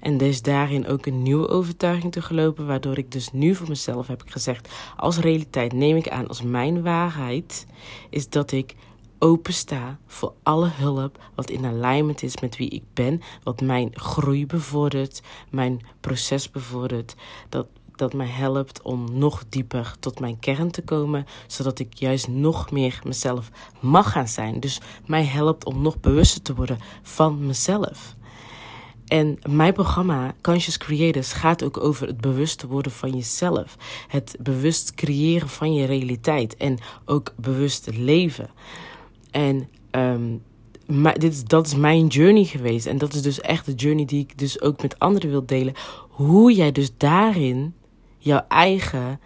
En 0.01 0.17
dus 0.17 0.43
daarin 0.43 0.87
ook 0.87 1.07
een 1.07 1.23
nieuwe 1.23 1.49
overtuiging 1.49 2.13
te 2.13 2.23
gelopen, 2.23 2.67
waardoor 2.67 2.99
ik 2.99 3.13
dus 3.13 3.33
nu 3.33 3.55
voor 3.55 3.69
mezelf 3.69 4.07
heb 4.07 4.23
gezegd, 4.27 4.69
als 4.97 5.19
realiteit 5.19 5.73
neem 5.73 5.97
ik 5.97 6.09
aan 6.09 6.29
als 6.29 6.43
mijn 6.43 6.83
waarheid, 6.83 7.67
is 8.11 8.29
dat 8.29 8.53
ik 8.53 8.75
opensta 9.19 9.99
voor 10.07 10.33
alle 10.43 10.69
hulp 10.69 11.19
wat 11.35 11.51
in 11.51 11.65
alignment 11.65 12.23
is 12.23 12.41
met 12.41 12.57
wie 12.57 12.69
ik 12.69 12.83
ben, 12.95 13.21
wat 13.43 13.61
mijn 13.61 13.91
groei 13.93 14.47
bevordert, 14.47 15.23
mijn 15.51 15.81
proces 16.01 16.51
bevordert, 16.51 17.15
dat 17.49 17.67
dat 18.01 18.13
mij 18.13 18.27
helpt 18.27 18.83
om 18.83 19.19
nog 19.19 19.45
dieper 19.49 19.95
tot 20.01 20.21
mijn 20.21 20.39
kern 20.39 20.71
te 20.71 20.83
komen, 20.83 21.27
zodat 21.47 21.79
ik 21.79 21.95
juist 21.95 22.29
nog 22.29 22.71
meer 22.71 23.01
mezelf 23.05 23.51
mag 23.81 24.13
gaan 24.13 24.29
zijn. 24.29 24.61
Dus 24.61 24.81
mij 25.07 25.25
helpt 25.25 25.65
om 25.65 25.83
nog 25.83 26.01
bewuster 26.01 26.43
te 26.43 26.55
worden 26.55 26.79
van 27.03 27.47
mezelf. 27.47 28.15
En 29.07 29.39
mijn 29.49 29.73
programma 29.73 30.35
Conscious 30.41 30.79
Creators 30.79 31.33
gaat 31.33 31.65
ook 31.65 31.77
over 31.77 32.07
het 32.07 32.21
bewust 32.21 32.63
worden 32.63 32.93
van 32.93 33.11
jezelf. 33.11 33.77
Het 34.09 34.37
bewust 34.41 34.95
creëren 34.95 35.49
van 35.49 35.75
je 35.75 35.87
realiteit 35.87 36.57
en 36.57 36.79
ook 37.05 37.33
bewust 37.37 37.89
leven. 37.97 38.51
En 39.31 39.69
maar 40.87 41.19
dit 41.19 41.49
dat 41.49 41.67
is 41.67 41.75
mijn 41.75 42.07
journey 42.07 42.45
geweest. 42.45 42.87
En 42.87 42.99
dat 42.99 43.15
is 43.15 43.23
dus 43.23 43.41
echt 43.41 43.67
de 43.67 43.75
journey 43.75 44.05
die 44.05 44.21
ik 44.21 44.39
dus 44.39 44.61
ook 44.61 44.83
met 44.83 44.99
anderen 44.99 45.31
wil 45.31 45.47
delen. 45.47 45.75
Hoe 46.09 46.53
jij 46.53 46.73
dus 46.73 46.91
daarin 46.97 47.75
jouw 48.21 48.45
eigen 48.49 49.21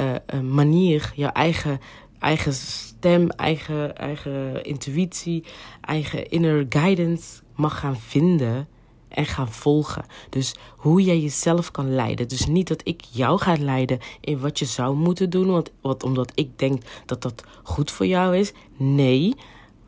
uh, 0.00 0.40
manier, 0.40 1.12
jouw 1.14 1.30
eigen, 1.30 1.80
eigen 2.18 2.52
stem, 2.52 3.28
eigen, 3.28 3.96
eigen 3.96 4.64
intuïtie, 4.64 5.44
eigen 5.80 6.28
inner 6.28 6.66
guidance 6.68 7.42
mag 7.54 7.78
gaan 7.78 7.96
vinden 7.96 8.68
en 9.08 9.26
gaan 9.26 9.52
volgen. 9.52 10.04
Dus 10.30 10.54
hoe 10.76 11.02
jij 11.02 11.20
jezelf 11.20 11.70
kan 11.70 11.94
leiden. 11.94 12.28
Dus 12.28 12.46
niet 12.46 12.68
dat 12.68 12.80
ik 12.84 13.00
jou 13.10 13.38
ga 13.40 13.56
leiden 13.58 13.98
in 14.20 14.38
wat 14.38 14.58
je 14.58 14.64
zou 14.64 14.96
moeten 14.96 15.30
doen, 15.30 15.64
want, 15.80 16.02
omdat 16.02 16.32
ik 16.34 16.58
denk 16.58 16.82
dat 17.06 17.22
dat 17.22 17.44
goed 17.62 17.90
voor 17.90 18.06
jou 18.06 18.36
is. 18.36 18.52
Nee, 18.76 19.34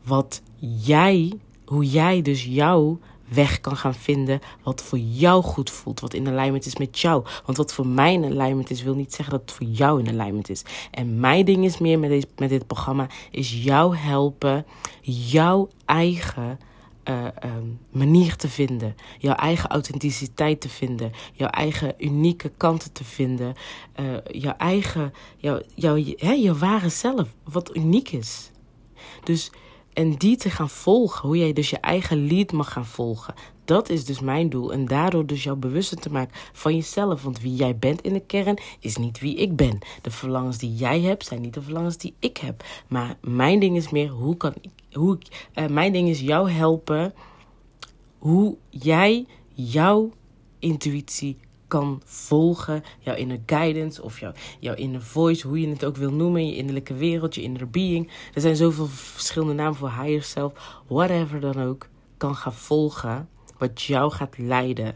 wat 0.03 0.41
jij, 0.59 1.33
hoe 1.65 1.85
jij 1.85 2.21
dus 2.21 2.45
jouw 2.45 2.99
weg 3.27 3.61
kan 3.61 3.77
gaan 3.77 3.93
vinden 3.93 4.39
wat 4.63 4.81
voor 4.81 4.97
jou 4.97 5.43
goed 5.43 5.69
voelt, 5.69 5.99
wat 5.99 6.13
in 6.13 6.27
alignment 6.27 6.65
is 6.65 6.77
met 6.77 6.99
jou. 6.99 7.25
Want 7.45 7.57
wat 7.57 7.73
voor 7.73 7.87
mij 7.87 8.13
in 8.13 8.25
alignment 8.25 8.69
is, 8.69 8.83
wil 8.83 8.95
niet 8.95 9.13
zeggen 9.13 9.37
dat 9.37 9.41
het 9.41 9.51
voor 9.51 9.67
jou 9.67 9.99
in 10.03 10.19
alignment 10.19 10.49
is. 10.49 10.63
En 10.91 11.19
mijn 11.19 11.45
ding 11.45 11.65
is 11.65 11.77
meer 11.77 11.99
met, 11.99 12.09
deze, 12.09 12.27
met 12.37 12.49
dit 12.49 12.67
programma, 12.67 13.07
is 13.31 13.63
jou 13.63 13.95
helpen, 13.95 14.65
jouw 15.01 15.69
eigen 15.85 16.59
uh, 17.09 17.25
um, 17.43 17.79
manier 17.91 18.35
te 18.35 18.49
vinden, 18.49 18.95
jouw 19.17 19.35
eigen 19.35 19.69
authenticiteit 19.69 20.61
te 20.61 20.69
vinden, 20.69 21.11
jouw 21.33 21.49
eigen 21.49 21.93
unieke 21.97 22.51
kanten 22.57 22.91
te 22.91 23.03
vinden, 23.03 23.55
uh, 23.99 24.17
jouw 24.27 24.55
eigen, 24.57 25.13
jouw, 25.37 25.61
jouw, 25.75 26.03
hè, 26.15 26.31
jouw 26.31 26.55
ware 26.55 26.89
zelf, 26.89 27.27
wat 27.43 27.75
uniek 27.75 28.11
is. 28.11 28.51
Dus 29.23 29.51
en 29.97 30.13
die 30.13 30.37
te 30.37 30.49
gaan 30.49 30.69
volgen, 30.69 31.27
hoe 31.27 31.37
jij 31.37 31.53
dus 31.53 31.69
je 31.69 31.77
eigen 31.77 32.27
lead 32.27 32.51
mag 32.51 32.71
gaan 32.71 32.85
volgen. 32.85 33.33
Dat 33.65 33.89
is 33.89 34.05
dus 34.05 34.19
mijn 34.19 34.49
doel. 34.49 34.73
En 34.73 34.85
daardoor 34.85 35.25
dus 35.25 35.43
jou 35.43 35.57
bewuster 35.57 35.97
te 35.97 36.11
maken 36.11 36.35
van 36.53 36.75
jezelf. 36.75 37.23
Want 37.23 37.41
wie 37.41 37.55
jij 37.55 37.77
bent 37.77 38.01
in 38.01 38.13
de 38.13 38.19
kern 38.19 38.59
is 38.79 38.97
niet 38.97 39.19
wie 39.19 39.35
ik 39.35 39.55
ben. 39.55 39.79
De 40.01 40.11
verlangens 40.11 40.57
die 40.57 40.75
jij 40.75 41.01
hebt 41.01 41.25
zijn 41.25 41.41
niet 41.41 41.53
de 41.53 41.61
verlangens 41.61 41.97
die 41.97 42.13
ik 42.19 42.37
heb. 42.37 42.63
Maar 42.87 43.17
mijn 43.21 43.59
ding 43.59 43.77
is 43.77 43.89
meer 43.89 44.09
hoe 44.09 44.37
kan 44.37 44.53
ik. 44.61 44.71
Hoe 44.91 45.17
uh, 45.55 45.67
mijn 45.67 45.93
ding 45.93 46.09
is 46.09 46.19
jou 46.19 46.49
helpen. 46.49 47.13
Hoe 48.17 48.57
jij 48.69 49.25
jouw 49.53 50.11
intuïtie 50.59 51.37
kan 51.67 52.01
volgen. 52.05 52.83
Jouw 52.99 53.15
inner 53.15 53.39
guidance 53.45 54.03
of 54.03 54.19
jouw, 54.19 54.31
jouw 54.59 54.75
inner 54.75 55.01
voice, 55.01 55.47
hoe 55.47 55.61
je 55.61 55.67
het 55.67 55.85
ook 55.85 55.97
wil 55.97 56.11
noemen. 56.11 56.47
Je 56.47 56.55
innerlijke 56.55 56.93
wereld, 56.93 57.35
je 57.35 57.41
inner 57.41 57.69
being. 57.69 58.11
Er 58.33 58.41
zijn 58.41 58.55
zoveel 58.55 58.87
verschillende 58.87 59.53
namen 59.53 59.75
voor 59.75 59.91
higher 59.91 60.23
self. 60.23 60.81
Whatever 60.87 61.39
dan 61.39 61.61
ook. 61.61 61.87
Kan 62.17 62.35
gaan 62.35 62.53
volgen. 62.53 63.29
Wat 63.57 63.81
jou 63.81 64.11
gaat 64.11 64.37
leiden 64.37 64.95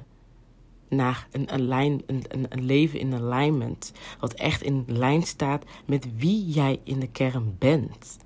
naar 0.90 1.28
een, 1.32 1.50
align, 1.50 2.04
een, 2.06 2.24
een, 2.28 2.46
een 2.50 2.66
leven 2.66 3.00
in 3.00 3.14
alignment. 3.14 3.92
Wat 4.20 4.34
echt 4.34 4.62
in 4.62 4.84
lijn 4.88 5.24
staat 5.24 5.64
met 5.86 6.08
wie 6.18 6.46
jij 6.46 6.80
in 6.84 7.00
de 7.00 7.08
kern 7.08 7.56
bent. 7.60 8.18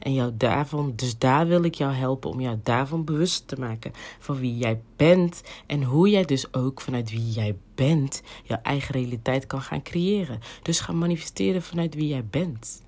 En 0.00 0.14
jou 0.14 0.32
daarvan, 0.36 0.92
dus 0.96 1.18
daar 1.18 1.46
wil 1.46 1.62
ik 1.62 1.74
jou 1.74 1.92
helpen 1.92 2.30
om 2.30 2.40
jou 2.40 2.58
daarvan 2.62 3.04
bewust 3.04 3.48
te 3.48 3.56
maken 3.58 3.92
van 4.18 4.38
wie 4.38 4.56
jij 4.56 4.80
bent. 4.96 5.42
En 5.66 5.82
hoe 5.82 6.10
jij 6.10 6.24
dus 6.24 6.54
ook 6.54 6.80
vanuit 6.80 7.10
wie 7.10 7.30
jij 7.30 7.56
bent 7.74 8.22
jouw 8.44 8.58
eigen 8.62 8.94
realiteit 8.94 9.46
kan 9.46 9.62
gaan 9.62 9.82
creëren. 9.82 10.40
Dus 10.62 10.80
ga 10.80 10.92
manifesteren 10.92 11.62
vanuit 11.62 11.94
wie 11.94 12.08
jij 12.08 12.24
bent. 12.30 12.82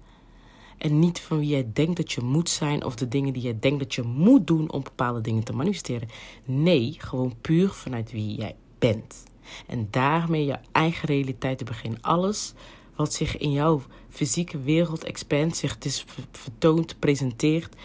En 0.78 0.98
niet 0.98 1.20
van 1.20 1.38
wie 1.38 1.48
jij 1.48 1.70
denkt 1.72 1.96
dat 1.96 2.12
je 2.12 2.20
moet 2.20 2.48
zijn 2.48 2.84
of 2.84 2.94
de 2.94 3.08
dingen 3.08 3.32
die 3.32 3.42
jij 3.42 3.56
denkt 3.60 3.78
dat 3.78 3.94
je 3.94 4.02
moet 4.02 4.46
doen 4.46 4.72
om 4.72 4.82
bepaalde 4.82 5.20
dingen 5.20 5.44
te 5.44 5.52
manifesteren. 5.52 6.08
Nee, 6.44 6.94
gewoon 6.98 7.34
puur 7.40 7.68
vanuit 7.68 8.12
wie 8.12 8.34
jij 8.34 8.54
bent. 8.78 9.22
En 9.66 9.88
daarmee 9.90 10.44
je 10.44 10.58
eigen 10.72 11.08
realiteit 11.08 11.58
te 11.58 11.64
beginnen. 11.64 12.00
Alles 12.00 12.54
wat 12.96 13.12
zich 13.12 13.36
in 13.36 13.52
jouw 13.52 13.82
fysieke 14.08 14.60
wereld 14.60 15.04
expandt, 15.04 15.56
zich 15.56 15.78
dus 15.78 16.04
vertoont, 16.32 16.98
presenteert, 16.98 17.76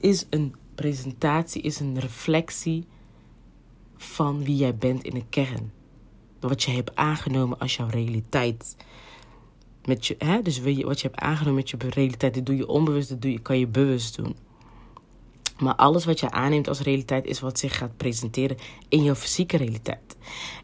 is 0.00 0.26
een 0.30 0.54
presentatie, 0.74 1.62
is 1.62 1.80
een 1.80 2.00
reflectie 2.00 2.84
van 3.96 4.44
wie 4.44 4.56
jij 4.56 4.74
bent 4.74 5.04
in 5.04 5.14
de 5.14 5.24
kern. 5.30 5.72
Wat 6.40 6.62
je 6.62 6.70
hebt 6.70 6.96
aangenomen 6.96 7.58
als 7.58 7.76
jouw 7.76 7.88
realiteit. 7.88 8.76
Met 9.84 10.06
je, 10.06 10.14
hè? 10.18 10.42
Dus 10.42 10.60
wat 10.60 11.00
je 11.00 11.06
hebt 11.08 11.20
aangenomen 11.20 11.54
met 11.54 11.70
je 11.70 11.76
realiteit, 11.76 12.34
dat 12.34 12.46
doe 12.46 12.56
je 12.56 12.68
onbewust, 12.68 13.08
dat 13.08 13.22
doe 13.22 13.32
je, 13.32 13.38
kan 13.38 13.58
je 13.58 13.66
bewust 13.66 14.16
doen. 14.16 14.36
Maar 15.58 15.74
alles 15.74 16.04
wat 16.04 16.20
je 16.20 16.30
aanneemt 16.30 16.68
als 16.68 16.80
realiteit 16.80 17.24
is 17.24 17.40
wat 17.40 17.58
zich 17.58 17.76
gaat 17.76 17.96
presenteren 17.96 18.56
in 18.88 19.02
jouw 19.02 19.14
fysieke 19.14 19.56
realiteit. 19.56 20.16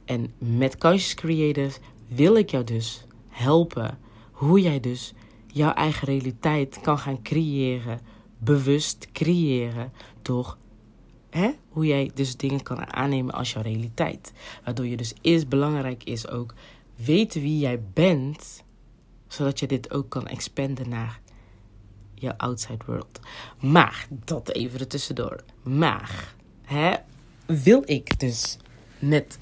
En 0.05 0.33
met 0.39 0.79
Conscious 0.79 1.15
Creators 1.15 1.79
wil 2.09 2.37
ik 2.37 2.51
jou 2.51 2.65
dus 2.65 3.05
helpen 3.43 3.99
hoe 4.33 4.61
jij 4.61 4.81
dus 4.81 5.13
jouw 5.47 5.73
eigen 5.73 6.07
realiteit 6.07 6.81
kan 6.81 6.99
gaan 6.99 7.23
creëren, 7.23 8.01
bewust 8.39 9.09
creëren 9.13 9.93
door 10.23 10.57
hè, 11.31 11.51
hoe 11.69 11.87
jij 11.87 12.11
dus 12.15 12.37
dingen 12.37 12.63
kan 12.63 12.93
aannemen 12.93 13.35
als 13.35 13.53
jouw 13.53 13.63
realiteit. 13.63 14.33
Waardoor 14.65 14.87
je 14.87 14.97
dus 14.97 15.15
eerst 15.21 15.49
belangrijk 15.49 16.05
is 16.05 16.29
ook 16.29 16.55
weten 16.97 17.41
wie 17.41 17.59
jij 17.59 17.83
bent, 17.93 18.63
zodat 19.29 19.59
je 19.59 19.67
dit 19.67 19.93
ook 19.93 20.09
kan 20.09 20.27
expanden 20.27 20.89
naar 20.89 21.21
jouw 22.15 22.35
outside 22.37 22.85
world. 22.87 23.21
Maar, 23.61 24.07
dat 24.25 24.51
even 24.51 24.81
er 24.81 24.87
tussendoor. 24.87 25.45
Maar, 25.63 26.35
hè, 26.65 26.95
wil 27.47 27.83
ik 27.85 28.21
dus 28.21 28.57
met 28.99 29.39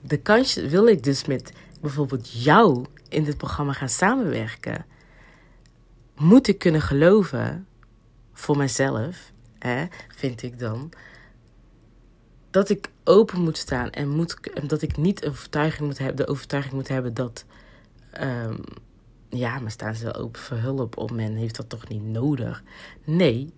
de 0.00 0.16
kans, 0.16 0.54
wil 0.54 0.86
ik 0.86 1.02
dus 1.02 1.24
met 1.24 1.52
bijvoorbeeld 1.80 2.42
jou 2.42 2.84
in 3.08 3.24
dit 3.24 3.36
programma 3.36 3.72
gaan 3.72 3.88
samenwerken, 3.88 4.86
moet 6.16 6.48
ik 6.48 6.58
kunnen 6.58 6.80
geloven 6.80 7.66
voor 8.32 8.56
mezelf, 8.56 9.32
hè, 9.58 9.86
vind 10.16 10.42
ik 10.42 10.58
dan, 10.58 10.92
dat 12.50 12.68
ik 12.68 12.90
open 13.04 13.40
moet 13.40 13.58
staan 13.58 13.90
en, 13.90 14.08
moet, 14.08 14.36
dat 14.68 14.82
ik 14.82 14.96
niet 14.96 15.26
overtuiging 15.26 15.86
moet 15.86 15.98
hebben, 15.98 16.16
de 16.16 16.32
overtuiging 16.32 16.74
moet 16.74 16.88
hebben 16.88 17.14
dat. 17.14 17.44
Um, 18.20 18.60
ja, 19.28 19.58
maar 19.58 19.70
staan 19.70 19.94
ze 19.94 20.04
wel 20.04 20.14
open 20.14 20.40
voor 20.40 20.56
hulp 20.56 20.96
of 20.96 21.10
men 21.10 21.34
heeft 21.34 21.56
dat 21.56 21.68
toch 21.68 21.88
niet 21.88 22.02
nodig? 22.02 22.62
Nee, 23.04 23.52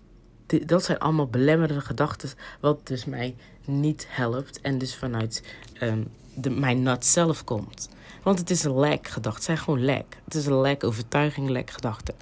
dat 0.66 0.84
zijn 0.84 0.98
allemaal 0.98 1.26
belemmerende 1.26 1.80
gedachten, 1.80 2.28
wat 2.60 2.86
dus 2.86 3.04
mij 3.04 3.36
niet 3.64 4.06
helpt 4.08 4.60
en 4.60 4.78
dus 4.78 4.96
vanuit 4.96 5.54
um, 5.82 6.08
de, 6.34 6.50
mijn 6.50 6.82
nat 6.82 7.06
zelf 7.06 7.44
komt. 7.44 7.88
Want 8.28 8.40
het 8.40 8.50
is 8.50 8.64
een 8.64 8.78
lek 8.78 9.08
gedachte, 9.08 9.36
het 9.36 9.44
zijn 9.44 9.58
gewoon 9.58 9.84
lek. 9.84 10.20
Het 10.24 10.34
is 10.34 10.46
een 10.46 10.60
lek 10.60 10.84
overtuiging, 10.84 11.48
lek 11.48 11.70
gedachten. 11.70 12.14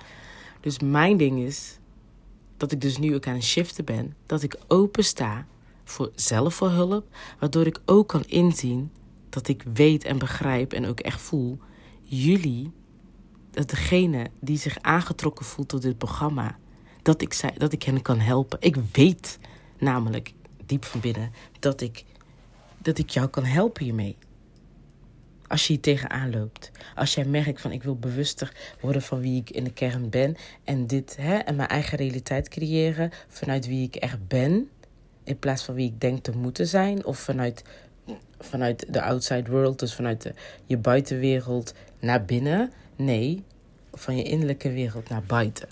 Dus 0.61 0.79
mijn 0.79 1.17
ding 1.17 1.39
is 1.39 1.79
dat 2.57 2.73
ik 2.73 2.81
dus 2.81 2.99
nu 2.99 3.15
ook 3.15 3.27
aan 3.27 3.35
het 3.35 3.45
shiften 3.45 3.85
ben, 3.85 4.15
dat 4.27 4.43
ik 4.43 4.57
open 4.67 5.05
sta 5.05 5.47
voor 5.85 6.11
zelf 6.15 6.59
hulp, 6.59 7.07
waardoor 7.39 7.67
ik 7.67 7.81
ook 7.85 8.09
kan 8.09 8.25
inzien 8.25 8.91
dat 9.29 9.49
ik 9.49 9.65
weet 9.75 10.05
en 10.05 10.19
begrijp 10.19 10.73
en 10.73 10.87
ook 10.87 11.01
echt 11.01 11.21
voel, 11.21 11.59
jullie, 12.03 12.73
dat 13.51 13.71
degene 13.71 14.27
die 14.41 14.59
zich 14.59 14.79
aangetrokken 14.81 15.45
voelt 15.45 15.69
tot 15.69 15.83
dit 15.83 15.99
programma, 15.99 16.59
dat 17.03 17.23
ik, 17.23 17.33
zei, 17.33 17.53
dat 17.59 17.73
ik 17.73 17.83
hen 17.83 18.03
kan 18.03 18.19
helpen. 18.19 18.59
Ik 18.61 18.77
weet 18.93 19.39
namelijk 19.79 20.33
diep 20.67 20.85
van 20.85 21.01
binnen 21.01 21.33
dat 21.59 21.81
ik, 21.81 22.05
dat 22.79 22.99
ik 22.99 23.11
jou 23.11 23.29
kan 23.29 23.45
helpen 23.45 23.85
hiermee. 23.85 24.17
Als 25.49 25.67
je 25.67 25.73
hier 25.73 25.83
tegenaan 25.83 26.31
loopt. 26.31 26.71
Als 26.95 27.15
jij 27.15 27.25
merkt 27.25 27.61
van 27.61 27.73
ik 27.73 27.83
wil 27.83 27.97
bewuster 27.97 28.53
worden 28.81 29.03
van 29.03 29.21
wie 29.21 29.41
ik 29.41 29.51
in 29.51 29.65
de 29.65 29.73
kern 29.73 30.11
ben. 30.11 30.37
En 30.65 30.87
dit 30.87 31.17
hè, 31.21 31.35
en 31.37 31.57
mijn 31.57 31.69
eigen 31.69 31.99
realiteit 31.99 32.49
creëren 32.49 33.11
vanuit 33.29 33.67
wie 33.67 33.87
ik 33.87 33.97
echt 33.97 34.29
ben 34.29 34.69
in 35.27 35.39
plaats 35.39 35.63
van 35.65 35.75
wie 35.75 35.87
ik 35.87 36.01
denk 36.01 36.23
te 36.23 36.37
moeten 36.37 36.67
zijn. 36.67 37.05
Of 37.05 37.19
vanuit, 37.19 37.65
vanuit 38.39 38.87
de 38.93 39.03
outside 39.03 39.51
world, 39.51 39.79
dus 39.79 39.95
vanuit 39.95 40.23
de, 40.23 40.35
je 40.67 40.77
buitenwereld 40.77 41.75
naar 42.01 42.25
binnen. 42.25 42.73
Nee, 42.97 43.45
van 43.93 44.17
je 44.17 44.23
innerlijke 44.23 44.73
wereld 44.73 45.09
naar 45.09 45.23
buiten. 45.27 45.69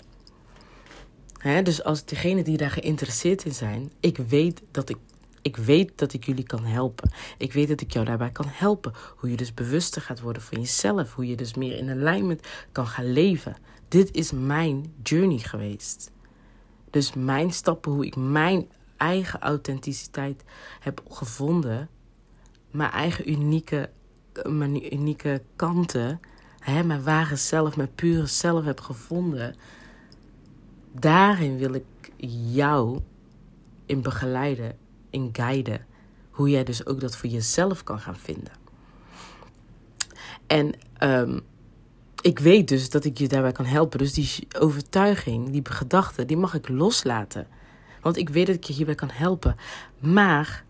dus 1.63 1.83
als 1.83 2.05
degenen 2.05 2.43
die 2.43 2.57
daar 2.57 2.71
geïnteresseerd 2.71 3.45
in 3.45 3.53
zijn, 3.53 3.91
ik 3.99 4.17
weet 4.17 4.61
dat 4.71 4.89
ik, 4.89 4.97
ik 5.45 5.57
weet 5.57 5.91
dat 5.95 6.13
ik 6.13 6.25
jullie 6.25 6.43
kan 6.43 6.63
helpen. 6.63 7.11
Ik 7.37 7.53
weet 7.53 7.67
dat 7.67 7.81
ik 7.81 7.93
jou 7.93 8.05
daarbij 8.05 8.31
kan 8.31 8.45
helpen. 8.47 8.93
Hoe 9.17 9.29
je 9.29 9.37
dus 9.37 9.53
bewuster 9.53 10.01
gaat 10.01 10.19
worden 10.19 10.41
van 10.41 10.59
jezelf. 10.59 11.13
Hoe 11.13 11.27
je 11.27 11.35
dus 11.35 11.53
meer 11.53 11.77
in 11.77 11.89
alignment 11.89 12.47
kan 12.71 12.87
gaan 12.87 13.11
leven. 13.11 13.55
Dit 13.87 14.11
is 14.11 14.31
mijn 14.31 14.93
journey 15.03 15.37
geweest. 15.37 16.11
Dus 16.89 17.13
mijn 17.13 17.51
stappen, 17.51 17.91
hoe 17.91 18.05
ik 18.05 18.15
mijn 18.15 18.67
eigen 18.97 19.39
authenticiteit 19.39 20.43
heb 20.79 21.01
gevonden, 21.09 21.89
mijn 22.71 22.91
eigen 22.91 23.31
unieke, 23.31 23.89
mijn 24.43 24.93
unieke 24.93 25.41
kanten, 25.55 26.19
hè, 26.59 26.83
mijn 26.83 27.03
ware 27.03 27.35
zelf, 27.35 27.77
mijn 27.77 27.95
pure 27.95 28.25
zelf 28.25 28.65
heb 28.65 28.79
gevonden, 28.79 29.55
daarin 30.91 31.57
wil 31.57 31.73
ik 31.73 31.85
jou 32.51 32.99
in 33.85 34.01
begeleiden, 34.01 34.83
in 35.15 35.29
guiden, 35.31 35.85
hoe 36.29 36.49
jij 36.49 36.63
dus 36.63 36.85
ook 36.85 36.99
dat 36.99 37.17
voor 37.17 37.29
jezelf 37.29 37.83
kan 37.83 37.99
gaan 37.99 38.17
vinden. 38.17 38.53
En 40.47 40.73
um, 40.99 41.41
ik 42.21 42.39
weet 42.39 42.67
dus 42.67 42.89
dat 42.89 43.05
ik 43.05 43.17
je 43.17 43.27
daarbij 43.27 43.51
kan 43.51 43.65
helpen. 43.65 43.99
Dus 43.99 44.13
die 44.13 44.47
overtuiging, 44.59 45.49
die 45.49 45.61
gedachte, 45.63 46.25
die 46.25 46.37
mag 46.37 46.53
ik 46.53 46.69
loslaten. 46.69 47.47
Want 48.01 48.17
ik 48.17 48.29
weet 48.29 48.47
dat 48.47 48.55
ik 48.55 48.63
je 48.63 48.73
hierbij 48.73 48.95
kan 48.95 49.09
helpen. 49.11 49.55
Maar 49.99 50.63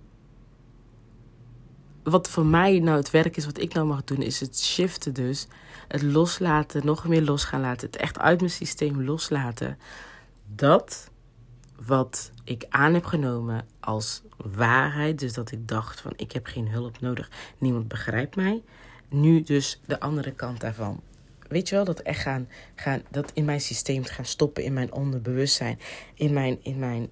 wat 2.03 2.29
voor 2.29 2.45
mij 2.45 2.79
nou 2.79 2.97
het 2.97 3.11
werk 3.11 3.37
is, 3.37 3.45
wat 3.45 3.59
ik 3.59 3.73
nou 3.73 3.87
mag 3.87 4.03
doen, 4.03 4.21
is 4.21 4.39
het 4.39 4.59
shiften 4.59 5.13
dus. 5.13 5.47
Het 5.87 6.01
loslaten, 6.01 6.85
nog 6.85 7.07
meer 7.07 7.23
los 7.23 7.43
gaan 7.43 7.61
laten. 7.61 7.87
Het 7.87 7.95
echt 7.95 8.19
uit 8.19 8.39
mijn 8.39 8.51
systeem 8.51 9.03
loslaten. 9.03 9.77
Dat 10.55 11.09
wat 11.85 12.31
ik 12.43 12.65
aan 12.69 12.93
heb 12.93 13.05
genomen 13.05 13.65
als 13.79 14.21
waarheid. 14.37 15.19
Dus 15.19 15.33
dat 15.33 15.51
ik 15.51 15.67
dacht 15.67 16.01
van 16.01 16.13
ik 16.15 16.31
heb 16.31 16.45
geen 16.45 16.69
hulp 16.69 16.99
nodig. 16.99 17.29
Niemand 17.57 17.87
begrijpt 17.87 18.35
mij. 18.35 18.63
Nu 19.09 19.41
dus 19.41 19.81
de 19.85 19.99
andere 19.99 20.31
kant 20.31 20.59
daarvan. 20.59 21.01
Weet 21.47 21.69
je 21.69 21.75
wel, 21.75 21.85
dat 21.85 21.99
echt 21.99 22.21
gaan, 22.21 22.47
gaan 22.75 23.01
dat 23.09 23.31
in 23.33 23.45
mijn 23.45 23.61
systeem 23.61 24.03
te 24.03 24.13
gaan 24.13 24.25
stoppen, 24.25 24.63
in 24.63 24.73
mijn 24.73 24.93
onderbewustzijn, 24.93 25.79
in 26.13 26.33
mijn, 26.33 26.57
in 26.61 26.79
mijn 26.79 27.09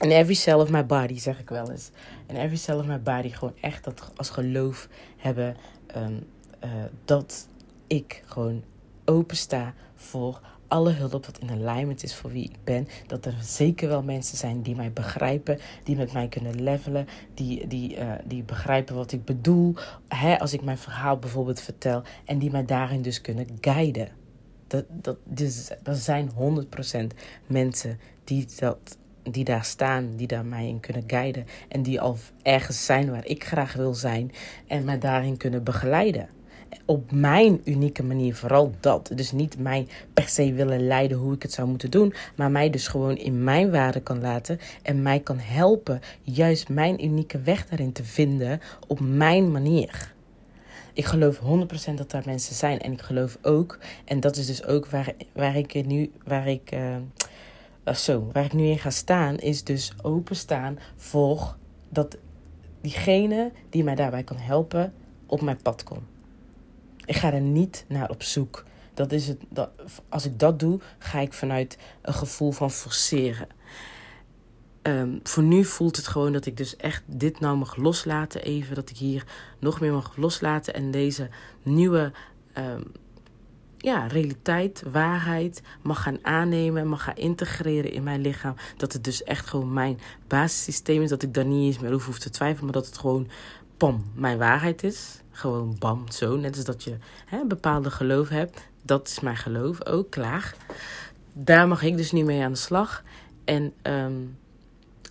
in 0.00 0.10
every 0.10 0.34
cell 0.34 0.54
of 0.54 0.70
my 0.70 0.86
body, 0.86 1.18
zeg 1.18 1.40
ik 1.40 1.48
wel 1.48 1.70
eens. 1.70 1.90
In 2.26 2.36
every 2.36 2.56
cell 2.56 2.76
of 2.76 2.86
my 2.86 3.00
body 3.00 3.28
gewoon 3.28 3.54
echt 3.60 3.84
dat 3.84 4.12
als 4.16 4.30
geloof 4.30 4.88
hebben. 5.16 5.56
Um, 5.96 6.26
uh, 6.64 6.70
dat 7.04 7.48
ik 7.86 8.22
gewoon 8.26 8.64
open 9.04 9.36
sta 9.36 9.74
voor 9.94 10.40
alle 10.68 10.92
hulp 10.92 11.26
wat 11.26 11.38
in 11.38 11.50
alignment 11.50 12.02
is 12.02 12.14
voor 12.14 12.30
wie 12.30 12.44
ik 12.44 12.56
ben. 12.64 12.88
Dat 13.06 13.26
er 13.26 13.34
zeker 13.40 13.88
wel 13.88 14.02
mensen 14.02 14.38
zijn 14.38 14.62
die 14.62 14.76
mij 14.76 14.92
begrijpen, 14.92 15.58
die 15.84 15.96
met 15.96 16.12
mij 16.12 16.28
kunnen 16.28 16.62
levelen, 16.62 17.08
die, 17.34 17.66
die, 17.66 17.96
uh, 17.96 18.12
die 18.24 18.42
begrijpen 18.42 18.94
wat 18.94 19.12
ik 19.12 19.24
bedoel. 19.24 19.74
Hè, 20.08 20.38
als 20.38 20.52
ik 20.52 20.62
mijn 20.62 20.78
verhaal 20.78 21.18
bijvoorbeeld 21.18 21.60
vertel 21.60 22.02
en 22.24 22.38
die 22.38 22.50
mij 22.50 22.64
daarin 22.64 23.02
dus 23.02 23.20
kunnen 23.20 23.46
guiden. 23.60 24.08
Dat, 24.66 24.84
dat, 24.88 25.16
dus, 25.24 25.70
er 25.82 25.94
zijn 25.94 26.30
100% 26.30 27.06
mensen 27.46 27.98
die 28.24 28.46
dat 28.58 28.96
die 29.30 29.44
daar 29.44 29.64
staan, 29.64 30.16
die 30.16 30.26
daar 30.26 30.44
mij 30.44 30.68
in 30.68 30.80
kunnen 30.80 31.04
guiden. 31.06 31.46
En 31.68 31.82
die 31.82 32.00
al 32.00 32.16
ergens 32.42 32.84
zijn 32.84 33.10
waar 33.10 33.26
ik 33.26 33.44
graag 33.44 33.72
wil 33.72 33.94
zijn. 33.94 34.32
En 34.66 34.84
mij 34.84 34.98
daarin 34.98 35.36
kunnen 35.36 35.64
begeleiden. 35.64 36.28
Op 36.84 37.12
mijn 37.12 37.60
unieke 37.64 38.02
manier, 38.02 38.34
vooral 38.34 38.72
dat. 38.80 39.10
Dus 39.14 39.32
niet 39.32 39.58
mij 39.58 39.86
per 40.12 40.28
se 40.28 40.52
willen 40.52 40.86
leiden 40.86 41.18
hoe 41.18 41.34
ik 41.34 41.42
het 41.42 41.52
zou 41.52 41.68
moeten 41.68 41.90
doen. 41.90 42.14
Maar 42.36 42.50
mij 42.50 42.70
dus 42.70 42.88
gewoon 42.88 43.16
in 43.16 43.44
mijn 43.44 43.70
waarde 43.70 44.00
kan 44.00 44.20
laten. 44.20 44.58
En 44.82 45.02
mij 45.02 45.20
kan 45.20 45.38
helpen 45.38 46.00
juist 46.22 46.68
mijn 46.68 47.04
unieke 47.04 47.40
weg 47.40 47.66
daarin 47.66 47.92
te 47.92 48.04
vinden 48.04 48.60
op 48.86 49.00
mijn 49.00 49.50
manier. 49.50 50.14
Ik 50.92 51.04
geloof 51.04 51.40
100% 51.90 51.94
dat 51.94 52.10
daar 52.10 52.22
mensen 52.26 52.54
zijn. 52.54 52.80
En 52.80 52.92
ik 52.92 53.00
geloof 53.00 53.38
ook, 53.42 53.78
en 54.04 54.20
dat 54.20 54.36
is 54.36 54.46
dus 54.46 54.64
ook 54.64 54.86
waar, 54.86 55.12
waar 55.32 55.56
ik 55.56 55.86
nu, 55.86 56.10
waar 56.24 56.48
ik. 56.48 56.72
Uh, 56.72 56.96
uh, 57.88 57.94
zo, 57.94 58.28
waar 58.32 58.44
ik 58.44 58.52
nu 58.52 58.66
in 58.66 58.78
ga 58.78 58.90
staan, 58.90 59.38
is 59.38 59.64
dus 59.64 59.92
openstaan 60.02 60.78
voor 60.96 61.56
dat 61.88 62.16
diegene 62.80 63.52
die 63.70 63.84
mij 63.84 63.94
daarbij 63.94 64.22
kan 64.22 64.36
helpen 64.36 64.92
op 65.26 65.40
mijn 65.40 65.62
pad 65.62 65.82
komt. 65.82 66.15
Ik 67.06 67.16
ga 67.16 67.32
er 67.32 67.40
niet 67.40 67.84
naar 67.88 68.10
op 68.10 68.22
zoek. 68.22 68.64
Dat 68.94 69.12
is 69.12 69.28
het, 69.28 69.40
dat, 69.48 69.70
als 70.08 70.24
ik 70.24 70.38
dat 70.38 70.58
doe, 70.60 70.80
ga 70.98 71.18
ik 71.18 71.32
vanuit 71.32 71.78
een 72.02 72.14
gevoel 72.14 72.52
van 72.52 72.70
forceren. 72.70 73.48
Um, 74.82 75.20
voor 75.22 75.42
nu 75.42 75.64
voelt 75.64 75.96
het 75.96 76.06
gewoon 76.06 76.32
dat 76.32 76.46
ik 76.46 76.56
dus 76.56 76.76
echt 76.76 77.02
dit 77.06 77.40
nou 77.40 77.56
mag 77.56 77.76
loslaten 77.76 78.42
even. 78.42 78.74
Dat 78.74 78.90
ik 78.90 78.96
hier 78.96 79.24
nog 79.58 79.80
meer 79.80 79.92
mag 79.92 80.16
loslaten 80.16 80.74
en 80.74 80.90
deze 80.90 81.28
nieuwe 81.62 82.12
um, 82.58 82.92
ja, 83.78 84.06
realiteit, 84.06 84.82
waarheid 84.92 85.62
mag 85.82 86.02
gaan 86.02 86.18
aannemen, 86.22 86.88
mag 86.88 87.02
gaan 87.02 87.16
integreren 87.16 87.92
in 87.92 88.02
mijn 88.02 88.20
lichaam. 88.20 88.54
Dat 88.76 88.92
het 88.92 89.04
dus 89.04 89.22
echt 89.22 89.46
gewoon 89.46 89.72
mijn 89.72 89.98
basissysteem 90.26 91.02
is. 91.02 91.08
Dat 91.08 91.22
ik 91.22 91.34
daar 91.34 91.44
niet 91.44 91.66
eens 91.66 91.82
meer 91.82 91.92
over 91.92 92.06
hoef 92.06 92.18
te 92.18 92.30
twijfelen, 92.30 92.64
maar 92.64 92.72
dat 92.72 92.86
het 92.86 92.98
gewoon, 92.98 93.28
pam, 93.76 94.04
mijn 94.14 94.38
waarheid 94.38 94.82
is. 94.82 95.22
Gewoon 95.36 95.76
bam, 95.78 96.10
zo. 96.10 96.36
Net 96.36 96.56
als 96.56 96.64
dat 96.64 96.84
je 96.84 96.96
hè, 97.26 97.44
bepaalde 97.44 97.90
geloof 97.90 98.28
hebt. 98.28 98.68
Dat 98.82 99.08
is 99.08 99.20
mijn 99.20 99.36
geloof 99.36 99.86
ook, 99.86 100.10
klaar. 100.10 100.54
Daar 101.32 101.68
mag 101.68 101.82
ik 101.82 101.96
dus 101.96 102.12
niet 102.12 102.24
mee 102.24 102.42
aan 102.42 102.52
de 102.52 102.58
slag. 102.58 103.02
En 103.44 103.72
ehm, 103.82 104.22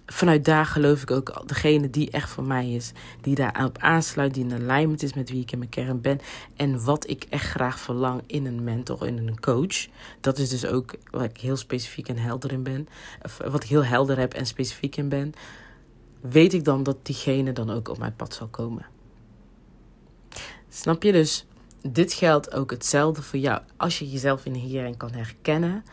vanuit 0.06 0.46
daar 0.46 0.66
geloof 0.66 1.02
ik 1.02 1.12
ook 1.12 1.48
degene 1.48 1.90
die 1.90 2.12
echt 2.12 2.30
voor 2.30 2.44
mij 2.44 2.72
is. 2.72 2.92
Die 3.22 3.36
daarop 3.36 3.78
aansluit, 3.78 4.34
die 4.34 4.44
in 4.44 4.54
alignment 4.54 5.04
is 5.04 5.14
met 5.14 5.30
wie 5.30 5.42
ik 5.42 5.52
in 5.52 5.58
mijn 5.58 5.70
kern 5.70 6.02
ben. 6.02 6.20
En 6.56 6.84
wat 6.84 7.10
ik 7.10 7.26
echt 7.30 7.50
graag 7.50 7.80
verlang 7.80 8.22
in 8.26 8.46
een 8.46 8.64
mentor, 8.64 9.08
in 9.08 9.18
een 9.18 9.40
coach. 9.40 9.88
Dat 10.22 10.38
is 10.38 10.50
dus 10.50 10.66
ook 10.66 10.96
waar 11.12 11.24
ik 11.24 11.38
heel 11.38 11.58
specifiek 11.58 12.08
en 12.08 12.18
helder 12.18 12.52
in 12.52 12.64
ben. 12.64 12.88
Of 13.24 13.38
wat 13.38 13.64
ik 13.64 13.70
heel 13.70 13.86
helder 13.86 14.18
heb 14.18 14.34
en 14.34 14.46
specifiek 14.46 14.96
in 14.96 15.10
ben. 15.10 15.34
Weet 16.22 16.54
ik 16.54 16.64
dan 16.64 16.84
dat 16.84 17.06
diegene 17.06 17.54
dan 17.54 17.70
ook 17.70 17.90
op 17.90 17.98
mijn 17.98 18.16
pad 18.16 18.34
zal 18.34 18.48
komen. 18.48 18.94
Snap 20.76 21.04
je 21.04 21.12
dus? 21.12 21.46
Dit 21.82 22.14
geldt 22.14 22.54
ook 22.54 22.72
hetzelfde 22.72 23.22
voor 23.22 23.40
jou. 23.40 23.62
Als 23.78 24.00
je 24.00 24.10
jezelf 24.10 24.46
in 24.46 24.54
hierin 24.54 24.98
kan 24.98 25.12
herkennen. 25.12 25.84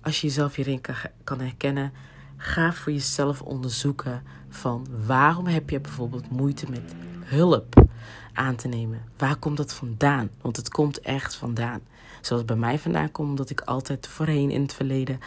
Als 0.00 0.20
je 0.20 0.26
jezelf 0.26 0.54
hierin 0.54 0.80
kan 1.24 1.40
herkennen 1.40 1.92
Ga 2.36 2.72
voor 2.72 2.92
jezelf 2.92 3.42
onderzoeken 3.42 4.22
van 4.48 4.86
waarom 5.06 5.46
heb 5.46 5.70
je 5.70 5.80
bijvoorbeeld 5.80 6.30
moeite 6.30 6.70
met 6.70 6.94
hulp 7.24 7.86
aan 8.32 8.56
te 8.56 8.68
nemen? 8.68 9.02
Waar 9.16 9.36
komt 9.36 9.56
dat 9.56 9.74
vandaan? 9.74 10.30
Want 10.40 10.56
het 10.56 10.68
komt 10.68 11.00
echt 11.00 11.34
vandaan. 11.34 11.80
Zoals 12.20 12.44
bij 12.44 12.56
mij 12.56 12.78
vandaan 12.78 13.12
komt, 13.12 13.28
omdat 13.28 13.50
ik 13.50 13.60
altijd 13.60 14.06
voorheen 14.06 14.50
in 14.50 14.62
het 14.62 14.74
verleden 14.74 15.20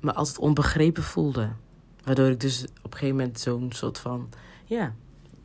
me 0.00 0.14
altijd 0.14 0.38
onbegrepen 0.38 1.02
voelde. 1.02 1.48
Waardoor 2.04 2.28
ik 2.28 2.40
dus 2.40 2.64
op 2.64 2.92
een 2.92 2.98
gegeven 2.98 3.16
moment 3.16 3.40
zo'n 3.40 3.72
soort 3.72 3.98
van, 3.98 4.28
ja, 4.64 4.94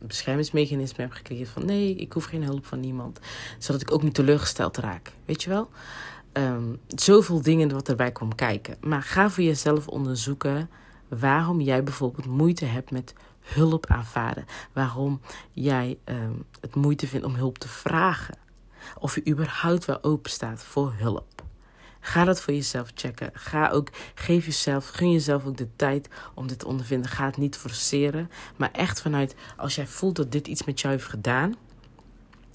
beschermingsmechanisme 0.08 1.04
heb 1.04 1.12
gecreëerd 1.12 1.50
van 1.50 1.66
nee, 1.66 1.96
ik 1.96 2.13
hoef 2.13 2.26
geen 2.26 2.44
hulp 2.44 2.66
van 2.66 2.80
niemand. 2.80 3.20
Zodat 3.58 3.82
ik 3.82 3.92
ook 3.92 4.04
niet 4.04 4.13
teleurgesteld 4.13 4.78
raak. 4.78 5.12
Weet 5.26 5.44
je 5.44 5.50
wel? 5.50 5.70
Um, 6.34 6.80
zoveel 6.88 7.42
dingen 7.42 7.72
wat 7.72 7.89
erbij 7.89 8.12
komt 8.12 8.36
kijken. 8.36 8.78
Maar 8.82 9.04
ga 9.04 9.30
voor 9.30 9.44
jezelf 9.44 9.88
onderzoeken 9.88 10.70
waarom 11.08 11.62
jij 11.62 11.84
bijvoorbeeld 11.84 12.26
moeite 12.26 12.66
hebt 12.66 12.92
met 12.92 13.13
hulp 13.39 13.86
aanvaarden. 13.86 14.46
Waarom 14.74 15.22
jij 15.52 15.98
ehm, 16.04 16.34
het 16.62 16.76
moeite 16.76 17.08
vindt 17.08 17.26
om 17.26 17.36
hulp 17.36 17.58
te 17.58 17.68
vragen. 17.68 18.38
Of 19.00 19.16
je 19.16 19.28
überhaupt 19.28 19.86
wel 19.86 20.04
open 20.04 20.32
staat 20.32 20.63
voor 20.63 20.94
hulp. 20.98 21.33
Ga 22.06 22.24
dat 22.24 22.42
voor 22.42 22.54
jezelf 22.54 22.92
checken. 22.96 23.30
Ga 23.34 23.70
ook, 23.70 23.89
geef 24.16 24.46
jezelf, 24.46 24.89
gun 24.89 25.12
jezelf 25.12 25.46
ook 25.46 25.58
de 25.58 25.76
tijd 25.76 26.10
om 26.34 26.48
dit 26.48 26.60
te 26.60 26.68
ondervinden. 26.68 27.10
Ga 27.10 27.26
het 27.26 27.38
niet 27.38 27.58
forceren, 27.58 28.30
maar 28.56 28.72
echt 28.72 29.02
vanuit 29.02 29.36
als 29.58 29.76
jij 29.76 29.88
voelt 29.88 30.16
dat 30.16 30.32
dit 30.32 30.48
iets 30.48 30.63
met 30.63 30.82
jou 30.82 30.94
heeft 30.94 31.08
gedaan. 31.08 31.56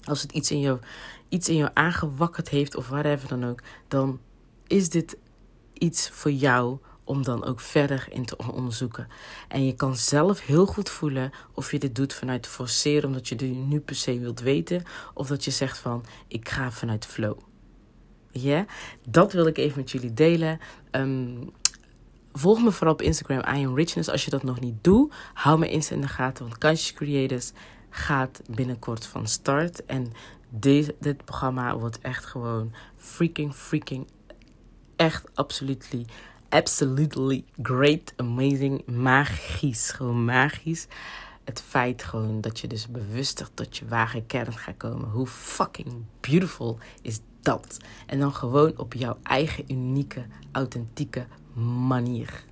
Als 0.03 0.21
het 0.21 0.31
iets 0.31 0.51
in 0.51 0.59
jou, 0.59 0.79
iets 1.29 1.49
in 1.49 1.55
jou 1.55 1.69
aangewakkerd 1.73 2.49
heeft 2.49 2.75
of 2.75 2.87
whatever 2.87 3.27
dan 3.27 3.45
ook, 3.45 3.61
dan 3.87 4.19
is 4.67 4.89
dit 4.89 5.17
iets 5.73 6.09
voor 6.09 6.31
jou 6.31 6.77
om 7.03 7.23
dan 7.23 7.45
ook 7.45 7.59
verder 7.59 8.07
in 8.09 8.25
te 8.25 8.37
onderzoeken. 8.37 9.07
En 9.47 9.65
je 9.65 9.75
kan 9.75 9.95
zelf 9.95 10.45
heel 10.45 10.65
goed 10.65 10.89
voelen 10.89 11.31
of 11.53 11.71
je 11.71 11.79
dit 11.79 11.95
doet 11.95 12.13
vanuit 12.13 12.47
forceren, 12.47 13.07
omdat 13.07 13.27
je 13.27 13.35
dit 13.35 13.55
nu 13.55 13.79
per 13.79 13.95
se 13.95 14.19
wilt 14.19 14.39
weten, 14.39 14.83
of 15.13 15.27
dat 15.27 15.43
je 15.43 15.51
zegt 15.51 15.77
van 15.77 16.05
ik 16.27 16.49
ga 16.49 16.71
vanuit 16.71 17.05
flow. 17.05 17.48
Ja, 18.31 18.65
dat 19.09 19.33
wil 19.33 19.45
ik 19.45 19.57
even 19.57 19.77
met 19.77 19.91
jullie 19.91 20.13
delen. 20.13 20.59
Ehm, 20.91 21.43
volg 22.33 22.61
me 22.61 22.71
vooral 22.71 22.93
op 22.93 23.01
Instagram, 23.01 23.55
I 23.55 23.67
Richness. 23.73 24.09
Als 24.09 24.25
je 24.25 24.31
dat 24.31 24.43
nog 24.43 24.59
niet 24.59 24.83
doet, 24.83 25.13
hou 25.33 25.59
me 25.59 25.67
eens 25.67 25.91
in 25.91 26.01
de 26.01 26.07
gaten, 26.07 26.45
want 26.45 26.57
Conscious 26.57 26.93
Creators 26.93 27.51
gaat 27.89 28.41
binnenkort 28.49 29.05
van 29.05 29.27
start. 29.27 29.85
En 29.85 30.11
dit, 30.49 30.93
dit 30.99 31.25
programma 31.25 31.77
wordt 31.77 31.99
echt 32.01 32.25
gewoon 32.25 32.73
freaking, 32.95 33.53
freaking, 33.53 34.07
echt 34.95 35.23
absolutely 35.33 36.05
absolutely 36.49 37.43
great, 37.61 38.13
amazing, 38.15 38.85
magisch. 38.85 39.91
Gewoon 39.91 40.25
magisch. 40.25 40.87
Het 41.43 41.61
feit 41.67 42.03
gewoon 42.03 42.41
dat 42.41 42.59
je 42.59 42.67
dus 42.67 42.87
bewuster 42.87 43.47
tot 43.53 43.77
je 43.77 43.87
ware 43.87 44.23
kern 44.23 44.57
gaat 44.57 44.77
komen. 44.77 45.09
Hoe 45.09 45.27
fucking 45.27 46.05
beautiful 46.19 46.77
is 47.01 47.19
dat? 47.41 47.77
En 48.05 48.19
dan 48.19 48.33
gewoon 48.33 48.77
op 48.77 48.93
jouw 48.93 49.17
eigen 49.23 49.63
unieke, 49.71 50.25
authentieke 50.51 51.25
manier. 51.87 52.43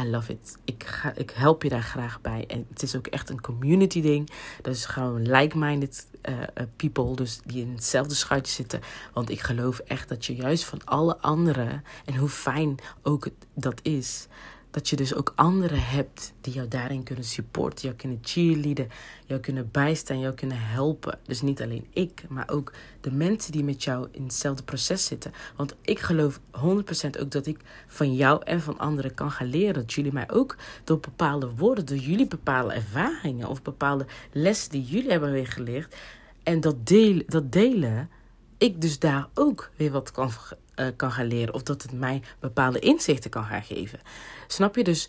I 0.00 0.04
love 0.10 0.32
it. 0.32 0.56
Ik, 0.64 0.84
ga, 0.86 1.12
ik 1.14 1.30
help 1.30 1.62
je 1.62 1.68
daar 1.68 1.82
graag 1.82 2.20
bij. 2.20 2.44
En 2.46 2.66
het 2.68 2.82
is 2.82 2.96
ook 2.96 3.06
echt 3.06 3.30
een 3.30 3.40
community 3.40 4.00
ding. 4.00 4.30
Dat 4.62 4.86
gewoon 4.86 5.22
like-minded 5.30 6.06
uh, 6.28 6.34
people. 6.76 7.16
Dus 7.16 7.40
die 7.44 7.62
in 7.62 7.72
hetzelfde 7.72 8.14
schuitje 8.14 8.52
zitten. 8.52 8.80
Want 9.12 9.30
ik 9.30 9.40
geloof 9.40 9.78
echt 9.78 10.08
dat 10.08 10.26
je 10.26 10.34
juist 10.34 10.64
van 10.64 10.84
alle 10.84 11.18
anderen. 11.20 11.84
En 12.04 12.16
hoe 12.16 12.28
fijn 12.28 12.74
ook 13.02 13.28
dat 13.54 13.80
is 13.82 14.26
dat 14.70 14.88
je 14.88 14.96
dus 14.96 15.14
ook 15.14 15.32
anderen 15.34 15.82
hebt 15.82 16.32
die 16.40 16.52
jou 16.52 16.68
daarin 16.68 17.02
kunnen 17.02 17.24
supporten, 17.24 17.84
jou 17.84 17.94
kunnen 17.94 18.18
cheerleaden, 18.22 18.88
jou 19.26 19.40
kunnen 19.40 19.68
bijstaan, 19.70 20.18
jou 20.18 20.34
kunnen 20.34 20.60
helpen. 20.60 21.18
Dus 21.24 21.42
niet 21.42 21.62
alleen 21.62 21.86
ik, 21.90 22.24
maar 22.28 22.48
ook 22.50 22.72
de 23.00 23.12
mensen 23.12 23.52
die 23.52 23.64
met 23.64 23.84
jou 23.84 24.08
in 24.10 24.22
hetzelfde 24.22 24.62
proces 24.62 25.04
zitten. 25.04 25.32
Want 25.56 25.74
ik 25.82 25.98
geloof 25.98 26.40
100% 26.56 27.20
ook 27.20 27.30
dat 27.30 27.46
ik 27.46 27.60
van 27.86 28.14
jou 28.14 28.42
en 28.44 28.60
van 28.60 28.78
anderen 28.78 29.14
kan 29.14 29.30
gaan 29.30 29.50
leren. 29.50 29.74
Dat 29.74 29.92
jullie 29.92 30.12
mij 30.12 30.30
ook 30.30 30.56
door 30.84 31.00
bepaalde 31.00 31.50
woorden, 31.56 31.86
door 31.86 31.96
jullie 31.96 32.28
bepaalde 32.28 32.72
ervaringen 32.72 33.48
of 33.48 33.62
bepaalde 33.62 34.06
lessen 34.32 34.70
die 34.70 34.84
jullie 34.84 35.10
hebben 35.10 35.32
weer 35.32 35.46
geleerd. 35.46 35.96
En 36.42 36.60
dat, 36.60 36.86
deel, 36.86 37.22
dat 37.26 37.52
delen, 37.52 38.10
ik 38.58 38.80
dus 38.80 38.98
daar 38.98 39.28
ook 39.34 39.70
weer 39.76 39.90
wat 39.90 40.10
kan 40.10 40.30
uh, 40.78 40.86
kan 40.96 41.12
gaan 41.12 41.26
leren. 41.26 41.54
Of 41.54 41.62
dat 41.62 41.82
het 41.82 41.92
mij 41.92 42.22
bepaalde 42.40 42.78
inzichten 42.78 43.30
kan 43.30 43.44
gaan 43.44 43.62
geven. 43.62 44.00
Snap 44.46 44.76
je 44.76 44.84
dus 44.84 45.08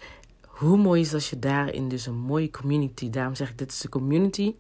hoe 0.60 0.78
mooi 0.78 1.02
is 1.02 1.14
als 1.14 1.30
je 1.30 1.40
daarin 1.40 1.90
dus 1.90 2.06
een 2.06 2.18
mooie 2.18 2.50
community. 2.50 3.10
Daarom 3.10 3.36
zeg 3.36 3.50
ik, 3.50 3.58
dit 3.58 3.72
is 3.72 3.80
de 3.80 3.90
community 3.90 4.56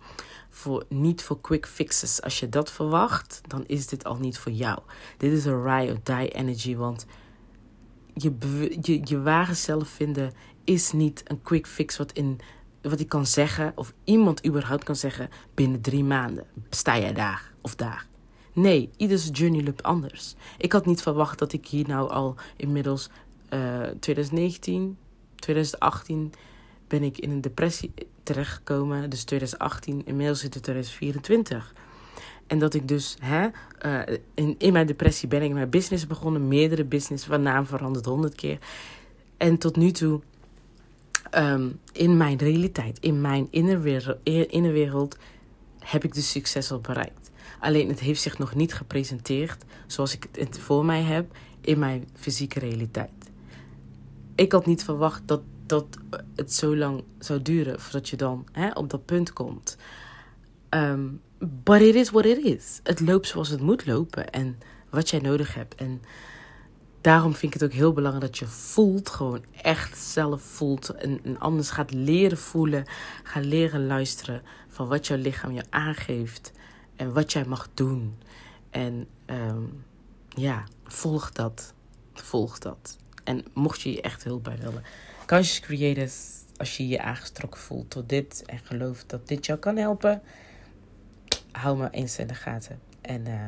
voor, 0.50 0.86
niet 0.90 1.24
voor 1.24 1.42
quick 1.42 1.66
fixes. 1.66 2.22
Als 2.22 2.40
je 2.40 2.50
dat 2.50 2.72
verwacht, 2.72 3.42
dan 3.48 3.64
is 3.68 3.88
dit 3.88 4.04
al 4.04 4.16
niet 4.16 4.38
voor 4.38 4.52
jou. 4.52 4.80
Dit 5.18 5.32
is 5.32 5.46
een 5.46 5.64
ride 5.64 5.92
or 5.92 6.00
die 6.04 6.30
energy, 6.30 6.76
want 6.76 7.06
je, 8.14 8.36
je, 8.82 9.02
je 9.04 9.22
ware 9.22 9.54
zelf 9.54 9.90
vinden 9.90 10.34
is 10.64 10.92
niet 10.92 11.22
een 11.24 11.42
quick 11.42 11.68
fix 11.68 11.98
wat, 11.98 12.12
in, 12.12 12.40
wat 12.82 13.00
ik 13.00 13.10
kan 13.10 13.26
zeggen, 13.26 13.72
of 13.76 13.94
iemand 14.04 14.46
überhaupt 14.46 14.84
kan 14.84 14.96
zeggen, 14.96 15.30
binnen 15.54 15.82
drie 15.82 16.04
maanden 16.04 16.46
sta 16.70 16.98
jij 17.00 17.14
daar 17.14 17.52
of 17.62 17.76
daar. 17.76 18.09
Nee, 18.60 18.90
ieders 18.98 19.30
journey 19.32 19.64
loopt 19.64 19.84
anders. 19.84 20.36
Ik 20.58 20.72
had 20.72 20.86
niet 20.86 21.02
verwacht 21.02 21.40
dat 21.40 21.54
ik 21.54 21.68
hier 21.68 21.88
nou 21.88 22.10
al 22.10 22.36
inmiddels 22.56 23.10
uh, 23.54 23.82
2019, 24.00 24.98
2018 25.36 26.34
ben 26.88 27.04
ik 27.04 27.18
in 27.18 27.32
een 27.32 27.42
depressie 27.42 27.92
terechtgekomen. 28.24 29.10
Dus 29.10 29.24
2018, 29.24 30.02
inmiddels 30.06 30.40
zit 30.40 30.54
het 30.54 30.64
2024. 30.64 31.74
En 32.48 32.60
dat 32.60 32.74
ik 32.74 32.88
dus 32.88 33.16
hè, 33.20 33.48
uh, 33.86 34.18
in, 34.34 34.56
in 34.58 34.74
mijn 34.74 34.88
depressie 34.88 35.28
ben 35.28 35.42
ik 35.42 35.52
mijn 35.52 35.70
business 35.70 36.08
begonnen. 36.08 36.48
Meerdere 36.48 36.84
business, 36.84 37.26
van 37.26 37.42
naam 37.42 37.66
veranderd 37.66 38.06
honderd 38.06 38.36
keer. 38.36 38.60
En 39.38 39.58
tot 39.58 39.76
nu 39.76 39.92
toe 39.92 40.22
um, 41.38 41.80
in 41.92 42.18
mijn 42.18 42.38
realiteit, 42.38 43.00
in 43.00 43.22
mijn 43.22 43.48
innerwereld, 43.50 44.18
innerwereld 44.24 45.18
heb 45.80 46.04
ik 46.04 46.14
dus 46.14 46.32
succes 46.32 46.72
al 46.72 46.80
bereikt. 46.80 47.29
Alleen 47.60 47.90
het 47.90 48.00
heeft 48.00 48.22
zich 48.22 48.38
nog 48.38 48.56
niet 48.56 48.74
gepresenteerd 48.74 49.64
zoals 49.88 50.14
ik 50.14 50.28
het 50.32 50.60
voor 50.60 50.86
mij 50.86 51.02
heb 51.02 51.38
in 51.62 51.80
mijn 51.80 52.08
fysieke 52.14 52.60
realiteit. 52.60 53.12
Ik 54.36 54.52
had 54.52 54.66
niet 54.66 54.84
verwacht 54.84 55.22
dat, 55.26 55.42
dat 55.66 55.86
het 56.36 56.54
zo 56.54 56.76
lang 56.76 57.04
zou 57.20 57.42
duren 57.42 57.80
voordat 57.80 58.10
je 58.10 58.18
dan 58.18 58.48
hè, 58.52 58.72
op 58.72 58.90
dat 58.90 59.06
punt 59.06 59.34
komt. 59.34 59.78
Um, 60.70 61.22
but 61.40 61.82
it 61.82 61.96
is 61.96 62.10
what 62.10 62.26
it 62.26 62.46
is. 62.46 62.80
Het 62.84 63.00
loopt 63.00 63.28
zoals 63.28 63.50
het 63.50 63.62
moet 63.62 63.86
lopen 63.86 64.30
en 64.30 64.58
wat 64.90 65.10
jij 65.10 65.20
nodig 65.20 65.54
hebt. 65.54 65.76
En 65.76 66.02
daarom 67.02 67.36
vind 67.36 67.54
ik 67.54 67.60
het 67.60 67.70
ook 67.70 67.78
heel 67.78 67.94
belangrijk 67.94 68.26
dat 68.26 68.38
je 68.38 68.48
voelt, 68.48 69.10
gewoon 69.10 69.44
echt 69.62 69.98
zelf 69.98 70.42
voelt. 70.42 70.90
En, 70.90 71.20
en 71.24 71.40
anders 71.40 71.70
gaat 71.70 71.94
leren 71.94 72.38
voelen, 72.38 72.86
gaat 73.24 73.46
leren 73.46 73.88
luisteren 73.88 74.42
van 74.68 74.88
wat 74.88 75.08
jouw 75.08 75.18
lichaam 75.18 75.52
je 75.52 75.64
aangeeft. 75.70 76.52
En 77.00 77.14
wat 77.14 77.32
jij 77.32 77.46
mag 77.46 77.70
doen. 77.74 78.16
En 78.70 79.08
um, 79.26 79.84
ja, 80.30 80.64
volg 80.84 81.32
dat. 81.32 81.74
Volg 82.14 82.58
dat. 82.58 82.98
En 83.24 83.46
mocht 83.54 83.82
je 83.82 83.92
je 83.92 84.02
echt 84.02 84.24
hulp 84.24 84.44
bij 84.44 84.58
willen. 84.58 84.84
Conscious 85.26 85.60
Creators, 85.60 86.16
als 86.58 86.78
je 86.78 86.88
je 86.88 87.02
aangestrokken 87.02 87.60
voelt 87.60 87.90
tot 87.90 88.10
dit 88.10 88.44
en 88.46 88.60
gelooft 88.64 89.10
dat 89.10 89.28
dit 89.28 89.46
jou 89.46 89.60
kan 89.60 89.78
helpen, 89.78 90.22
hou 91.52 91.78
me 91.78 91.90
eens 91.90 92.18
in 92.18 92.28
de 92.28 92.34
gaten. 92.34 92.80
En 93.02 93.28
uh, 93.28 93.46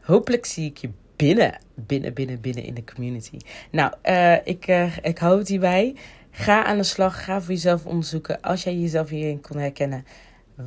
hopelijk 0.00 0.44
zie 0.46 0.70
ik 0.70 0.76
je 0.76 0.90
binnen, 1.16 1.58
binnen, 1.74 2.14
binnen, 2.14 2.40
binnen 2.40 2.64
in 2.64 2.74
de 2.74 2.84
community. 2.94 3.38
Nou, 3.70 3.94
uh, 4.04 4.46
ik, 4.46 4.68
uh, 4.68 4.96
ik 4.96 5.18
hou 5.18 5.38
het 5.38 5.48
hierbij. 5.48 5.96
Ga 6.30 6.64
aan 6.64 6.76
de 6.76 6.82
slag. 6.82 7.24
Ga 7.24 7.40
voor 7.40 7.52
jezelf 7.52 7.86
onderzoeken. 7.86 8.40
Als 8.40 8.62
jij 8.62 8.76
jezelf 8.76 9.08
hierin 9.08 9.40
kon 9.40 9.58
herkennen, 9.58 10.04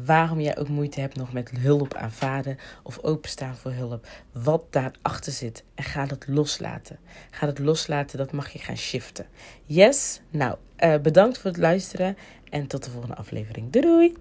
waarom 0.06 0.39
jij 0.39 0.58
ook 0.58 0.67
moeite 0.67 1.00
hebt 1.00 1.15
nog 1.15 1.34
met 1.34 1.50
hulp 1.50 1.93
aanvaarden 1.93 2.58
of 2.84 3.00
openstaan 3.00 3.56
voor 3.56 3.71
hulp. 3.71 4.08
Wat 4.32 4.63
daarachter 4.69 5.32
zit. 5.32 5.63
En 5.76 5.84
ga 5.84 6.06
dat 6.06 6.28
loslaten. 6.28 7.00
Ga 7.32 7.45
dat 7.45 7.60
loslaten, 7.60 8.17
dat 8.17 8.32
mag 8.32 8.50
je 8.50 8.60
gaan 8.60 8.78
shiften. 8.78 9.26
Yes? 9.63 10.21
Nou, 10.30 10.58
uh, 10.80 10.97
bedankt 10.97 11.38
voor 11.38 11.52
het 11.52 11.60
luisteren 11.60 12.17
en 12.50 12.67
tot 12.67 12.84
de 12.84 12.91
volgende 12.91 13.15
aflevering. 13.15 13.71
Doei 13.71 13.86
doei! 13.86 14.15